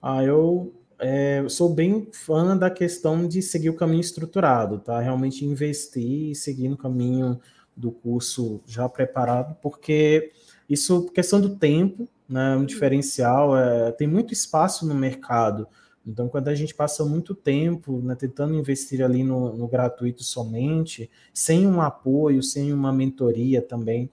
Ah, 0.00 0.22
eu 0.22 0.72
é, 0.98 1.44
sou 1.48 1.74
bem 1.74 2.08
fã 2.12 2.56
da 2.56 2.70
questão 2.70 3.26
de 3.26 3.42
seguir 3.42 3.70
o 3.70 3.76
caminho 3.76 4.00
estruturado, 4.00 4.78
tá? 4.78 5.00
Realmente 5.00 5.44
investir 5.44 6.30
e 6.30 6.34
seguir 6.34 6.68
no 6.68 6.76
caminho 6.76 7.40
do 7.76 7.90
curso 7.90 8.60
já 8.66 8.88
preparado, 8.88 9.56
porque 9.60 10.30
isso, 10.68 11.06
questão 11.06 11.40
do 11.40 11.56
tempo, 11.56 12.08
né, 12.28 12.54
é 12.54 12.56
um 12.56 12.64
diferencial, 12.64 13.56
é, 13.56 13.92
tem 13.92 14.06
muito 14.06 14.32
espaço 14.32 14.86
no 14.86 14.94
mercado. 14.94 15.66
Então, 16.06 16.28
quando 16.28 16.48
a 16.48 16.54
gente 16.54 16.74
passa 16.74 17.04
muito 17.04 17.34
tempo 17.34 18.00
né, 18.02 18.14
tentando 18.14 18.54
investir 18.54 19.04
ali 19.04 19.22
no, 19.22 19.56
no, 19.56 19.68
gratuito 19.68 20.24
somente, 20.24 21.08
sem 21.32 21.66
um 21.66 21.80
apoio, 21.80 22.42
sem 22.42 22.72
uma 22.72 22.92
mentoria 22.92 23.62
também, 23.62 24.10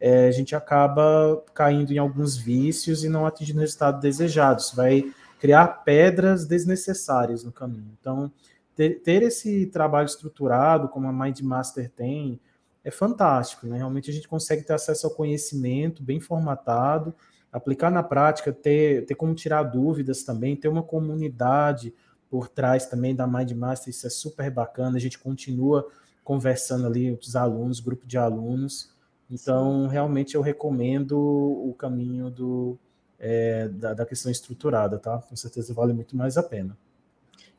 é, 0.00 0.28
a 0.28 0.30
gente 0.30 0.54
acaba 0.56 1.42
caindo 1.54 1.92
em 1.92 1.98
alguns 1.98 2.36
vícios 2.36 3.04
e 3.04 3.08
não 3.08 3.26
atingindo 3.26 3.58
o 3.58 3.60
resultado 3.60 4.00
desejado. 4.00 4.60
Isso 4.60 4.74
vai 4.74 5.04
criar 5.38 5.68
pedras 5.84 6.46
desnecessárias 6.46 7.44
no 7.44 7.52
caminho. 7.52 7.90
Então, 8.00 8.32
ter, 8.74 9.00
ter 9.02 9.22
esse 9.22 9.66
trabalho 9.66 10.06
estruturado, 10.06 10.88
como 10.88 11.06
a 11.06 11.12
Mind 11.12 11.40
Master 11.40 11.90
tem, 11.90 12.40
é 12.84 12.90
fantástico, 12.90 13.66
né? 13.66 13.78
Realmente 13.78 14.10
a 14.10 14.12
gente 14.12 14.28
consegue 14.28 14.62
ter 14.62 14.72
acesso 14.72 15.06
ao 15.06 15.14
conhecimento 15.14 16.02
bem 16.02 16.20
formatado, 16.20 17.12
aplicar 17.52 17.90
na 17.90 18.02
prática, 18.02 18.52
ter, 18.52 19.06
ter 19.06 19.14
como 19.14 19.34
tirar 19.34 19.62
dúvidas 19.62 20.22
também, 20.22 20.56
ter 20.56 20.68
uma 20.68 20.82
comunidade 20.82 21.94
por 22.28 22.48
trás 22.48 22.86
também 22.86 23.14
da 23.14 23.26
Mind 23.26 23.52
Master, 23.52 23.90
isso 23.90 24.06
é 24.06 24.10
super 24.10 24.50
bacana, 24.50 24.96
a 24.96 25.00
gente 25.00 25.18
continua 25.18 25.86
conversando 26.24 26.86
ali, 26.86 27.12
os 27.12 27.36
alunos, 27.36 27.78
grupo 27.78 28.06
de 28.06 28.18
alunos. 28.18 28.90
Então, 29.30 29.86
realmente 29.86 30.34
eu 30.34 30.40
recomendo 30.42 31.16
o 31.16 31.74
caminho 31.78 32.30
do, 32.30 32.76
é, 33.18 33.68
da, 33.68 33.94
da, 33.94 34.06
questão 34.06 34.30
estruturada, 34.30 34.98
tá? 34.98 35.18
Com 35.18 35.36
certeza 35.36 35.72
vale 35.72 35.92
muito 35.92 36.16
mais 36.16 36.36
a 36.36 36.42
pena. 36.42 36.76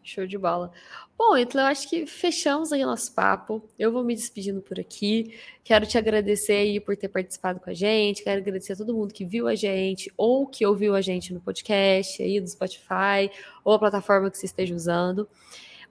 Show 0.07 0.25
de 0.25 0.37
bola. 0.37 0.71
Bom, 1.17 1.35
então 1.35 1.59
eu 1.59 1.67
acho 1.67 1.89
que 1.89 2.05
fechamos 2.05 2.71
aí 2.71 2.85
nosso 2.85 3.13
papo. 3.13 3.61
Eu 3.77 3.91
vou 3.91 4.03
me 4.03 4.15
despedindo 4.15 4.61
por 4.61 4.79
aqui. 4.79 5.37
Quero 5.63 5.85
te 5.85 5.97
agradecer 5.97 6.53
aí 6.53 6.79
por 6.79 6.95
ter 6.95 7.09
participado 7.09 7.59
com 7.59 7.69
a 7.69 7.73
gente. 7.73 8.23
Quero 8.23 8.39
agradecer 8.39 8.73
a 8.73 8.75
todo 8.75 8.93
mundo 8.93 9.13
que 9.13 9.25
viu 9.25 9.47
a 9.47 9.55
gente 9.55 10.11
ou 10.15 10.47
que 10.47 10.65
ouviu 10.65 10.95
a 10.95 11.01
gente 11.01 11.33
no 11.33 11.41
podcast 11.41 12.21
aí 12.21 12.39
do 12.39 12.47
Spotify 12.47 13.29
ou 13.65 13.73
a 13.73 13.79
plataforma 13.79 14.29
que 14.31 14.37
você 14.37 14.45
esteja 14.45 14.73
usando. 14.73 15.27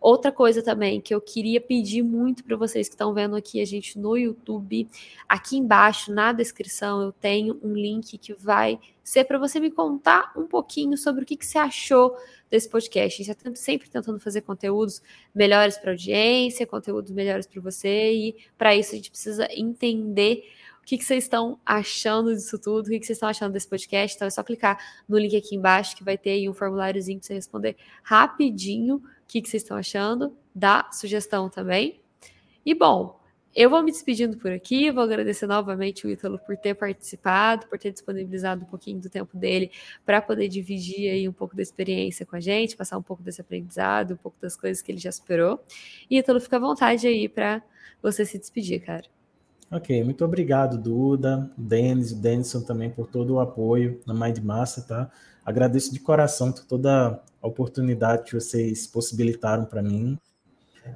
Outra 0.01 0.31
coisa 0.31 0.63
também 0.63 1.01
que 1.01 1.15
eu 1.15 1.21
queria 1.21 1.61
pedir 1.61 2.03
muito 2.03 2.45
para 2.45 2.57
vocês 2.57 2.89
que 2.89 2.95
estão 2.95 3.15
vendo 3.15 3.35
aqui 3.35 3.61
a 3.61 3.65
gente 3.65 3.99
no 3.99 4.17
YouTube, 4.17 4.89
aqui 5.29 5.57
embaixo 5.57 6.13
na 6.13 6.33
descrição 6.33 7.03
eu 7.03 7.13
tenho 7.13 7.59
um 7.63 7.73
link 7.73 8.17
que 8.19 8.35
vai 8.35 8.79
ser 9.03 9.25
para 9.25 9.39
você 9.39 9.59
me 9.59 9.71
contar 9.71 10.33
um 10.37 10.47
pouquinho 10.47 10.97
sobre 10.99 11.23
o 11.23 11.27
que, 11.27 11.37
que 11.37 11.47
você 11.47 11.59
achou 11.59 12.17
desse 12.51 12.69
podcast. 12.69 13.23
A 13.23 13.25
gente 13.25 13.37
está 13.37 13.55
sempre 13.55 13.89
tentando 13.89 14.19
fazer 14.19 14.43
conteúdos 14.43 15.01
melhores 15.35 15.79
para 15.79 15.91
a 15.91 15.95
audiência, 15.95 16.67
conteúdos 16.67 17.13
melhores 17.13 17.47
para 17.47 17.61
você, 17.63 18.13
e 18.13 18.37
para 18.59 18.75
isso 18.75 18.93
a 18.93 18.97
gente 18.97 19.11
precisa 19.11 19.49
entender 19.53 20.45
o 20.83 20.87
que, 20.87 20.99
que 20.99 21.05
vocês 21.05 21.25
estão 21.25 21.59
achando 21.65 22.35
disso 22.35 22.59
tudo, 22.59 22.87
o 22.87 22.91
que, 22.91 23.01
que 23.01 23.07
vocês 23.07 23.17
estão 23.17 23.29
achando 23.29 23.53
desse 23.53 23.69
podcast. 23.69 24.17
Então 24.17 24.29
é 24.29 24.31
só 24.31 24.43
clicar 24.43 24.79
no 25.09 25.19
link 25.19 25.37
aqui 25.37 25.57
embaixo 25.57 25.97
que 25.97 26.05
vai 26.05 26.17
ter 26.17 26.49
um 26.49 26.55
formuláriozinho 26.55 27.19
para 27.19 27.27
você 27.27 27.35
responder 27.35 27.77
rapidinho 28.03 29.03
o 29.27 29.29
que, 29.29 29.43
que 29.43 29.49
vocês 29.49 29.65
estão 29.65 29.77
achando, 29.77 30.37
dá 30.55 30.89
sugestão 30.93 31.51
também. 31.51 32.01
E 32.65 32.75
bom, 32.75 33.21
eu 33.55 33.69
vou 33.69 33.83
me 33.83 33.91
despedindo 33.91 34.37
por 34.37 34.53
aqui, 34.53 34.91
vou 34.91 35.03
agradecer 35.03 35.47
novamente 35.47 36.07
o 36.07 36.11
Ítalo 36.11 36.39
por 36.39 36.57
ter 36.57 36.75
participado, 36.75 37.67
por 37.67 37.77
ter 37.79 37.91
disponibilizado 37.91 38.63
um 38.63 38.67
pouquinho 38.67 39.01
do 39.01 39.11
tempo 39.11 39.37
dele 39.37 39.71
para 40.05 40.23
poder 40.23 40.47
dividir 40.47 41.11
aí 41.11 41.29
um 41.29 41.33
pouco 41.33 41.57
da 41.57 41.63
experiência 41.63 42.25
com 42.25 42.37
a 42.37 42.41
gente, 42.41 42.77
passar 42.77 42.97
um 42.99 43.03
pouco 43.03 43.23
desse 43.23 43.41
aprendizado, 43.41 44.15
um 44.15 44.17
pouco 44.17 44.37
das 44.41 44.57
coisas 44.57 44.81
que 44.81 44.93
ele 44.93 44.99
já 44.99 45.11
superou. 45.11 45.59
E 46.09 46.19
Ítalo, 46.19 46.41
fica 46.41 46.57
à 46.57 46.61
vontade 46.61 47.07
aí 47.07 47.29
para 47.29 47.63
você 48.01 48.25
se 48.25 48.39
despedir, 48.39 48.81
cara. 48.81 49.05
Ok, 49.71 50.05
muito 50.05 50.25
obrigado, 50.25 50.79
Duda, 50.79 51.51
Denis, 51.57 52.13
Denison 52.13 52.63
também 52.63 52.89
por 52.89 53.09
todo 53.09 53.35
o 53.35 53.41
apoio 53.41 54.01
na 54.07 54.15
Mind 54.15 54.39
Massa, 54.39 54.83
tá? 54.83 55.11
Agradeço 55.47 55.93
de 55.93 56.01
coração 56.01 56.51
toda 56.51 57.23
a 57.41 57.47
oportunidade 57.47 58.25
que 58.25 58.35
vocês 58.35 58.85
possibilitaram 58.85 59.65
para 59.65 59.81
mim. 59.81 60.19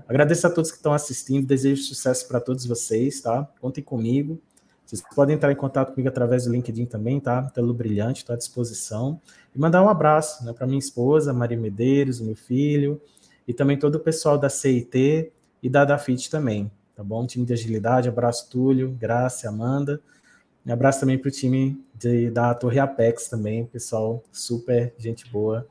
Agradeço 0.09 0.45
a 0.45 0.51
todos 0.51 0.73
que 0.73 0.77
estão 0.77 0.93
assistindo, 0.93 1.47
desejo 1.47 1.85
sucesso 1.85 2.27
para 2.27 2.41
todos 2.41 2.67
vocês, 2.67 3.21
tá? 3.21 3.49
Contem 3.61 3.83
comigo. 3.83 4.41
Vocês 4.85 5.01
podem 5.15 5.37
entrar 5.37 5.53
em 5.53 5.57
contato 5.57 5.93
comigo 5.93 6.09
através 6.09 6.47
do 6.47 6.53
LinkedIn 6.53 6.87
também, 6.87 7.21
tá? 7.21 7.43
Pelo 7.43 7.73
Brilhante, 7.73 8.23
estou 8.23 8.35
à 8.35 8.37
disposição. 8.37 9.21
E 9.55 9.59
mandar 9.59 9.85
um 9.85 9.89
abraço 9.89 10.45
né, 10.45 10.53
para 10.53 10.67
minha 10.67 10.81
esposa, 10.81 11.33
Maria 11.33 11.57
Medeiros, 11.57 12.21
meu 12.21 12.35
filho, 12.35 13.01
e 13.47 13.55
também 13.55 13.79
todo 13.79 13.95
o 13.95 14.01
pessoal 14.01 14.37
da 14.37 14.49
CIT 14.49 15.31
e 15.63 15.71
da 15.71 15.85
Dafit 15.85 16.29
também, 16.29 16.69
tá 16.97 17.05
bom? 17.05 17.25
Time 17.25 17.47
de 17.47 17.53
agilidade, 17.53 18.09
abraço 18.09 18.51
Túlio, 18.51 18.91
Graça, 18.99 19.49
Amanda. 19.49 20.01
Um 20.67 20.73
abraço 20.73 20.99
também 20.99 21.17
para 21.17 21.29
o 21.29 21.33
time 21.33 21.81
de, 22.01 22.31
da 22.31 22.55
Torre 22.55 22.79
Apex 22.79 23.29
também, 23.29 23.67
pessoal 23.67 24.23
super 24.33 24.95
gente 24.99 25.29
boa. 25.31 25.67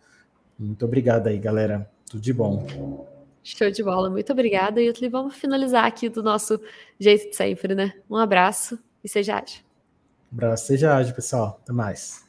Muito 0.58 0.86
obrigado 0.86 1.28
aí, 1.28 1.39
galera. 1.39 1.89
Tudo 2.10 2.22
de 2.22 2.34
bom. 2.34 3.08
Show 3.44 3.72
de 3.72 3.84
bola. 3.84 4.10
Muito 4.10 4.32
obrigada. 4.32 4.82
E 4.82 5.10
vamos 5.10 5.36
finalizar 5.36 5.86
aqui 5.86 6.08
do 6.08 6.22
nosso 6.22 6.60
jeito 7.00 7.30
de 7.30 7.36
sempre, 7.36 7.74
né? 7.74 7.94
Um 8.10 8.18
abraço 8.18 8.78
e 9.04 9.10
seja 9.10 9.38
ágil. 9.38 9.63
Um 10.32 10.36
abraço, 10.36 10.68
seja 10.68 10.96
ágil, 10.96 11.15
pessoal. 11.15 11.60
Até 11.63 11.74
mais. 11.74 12.29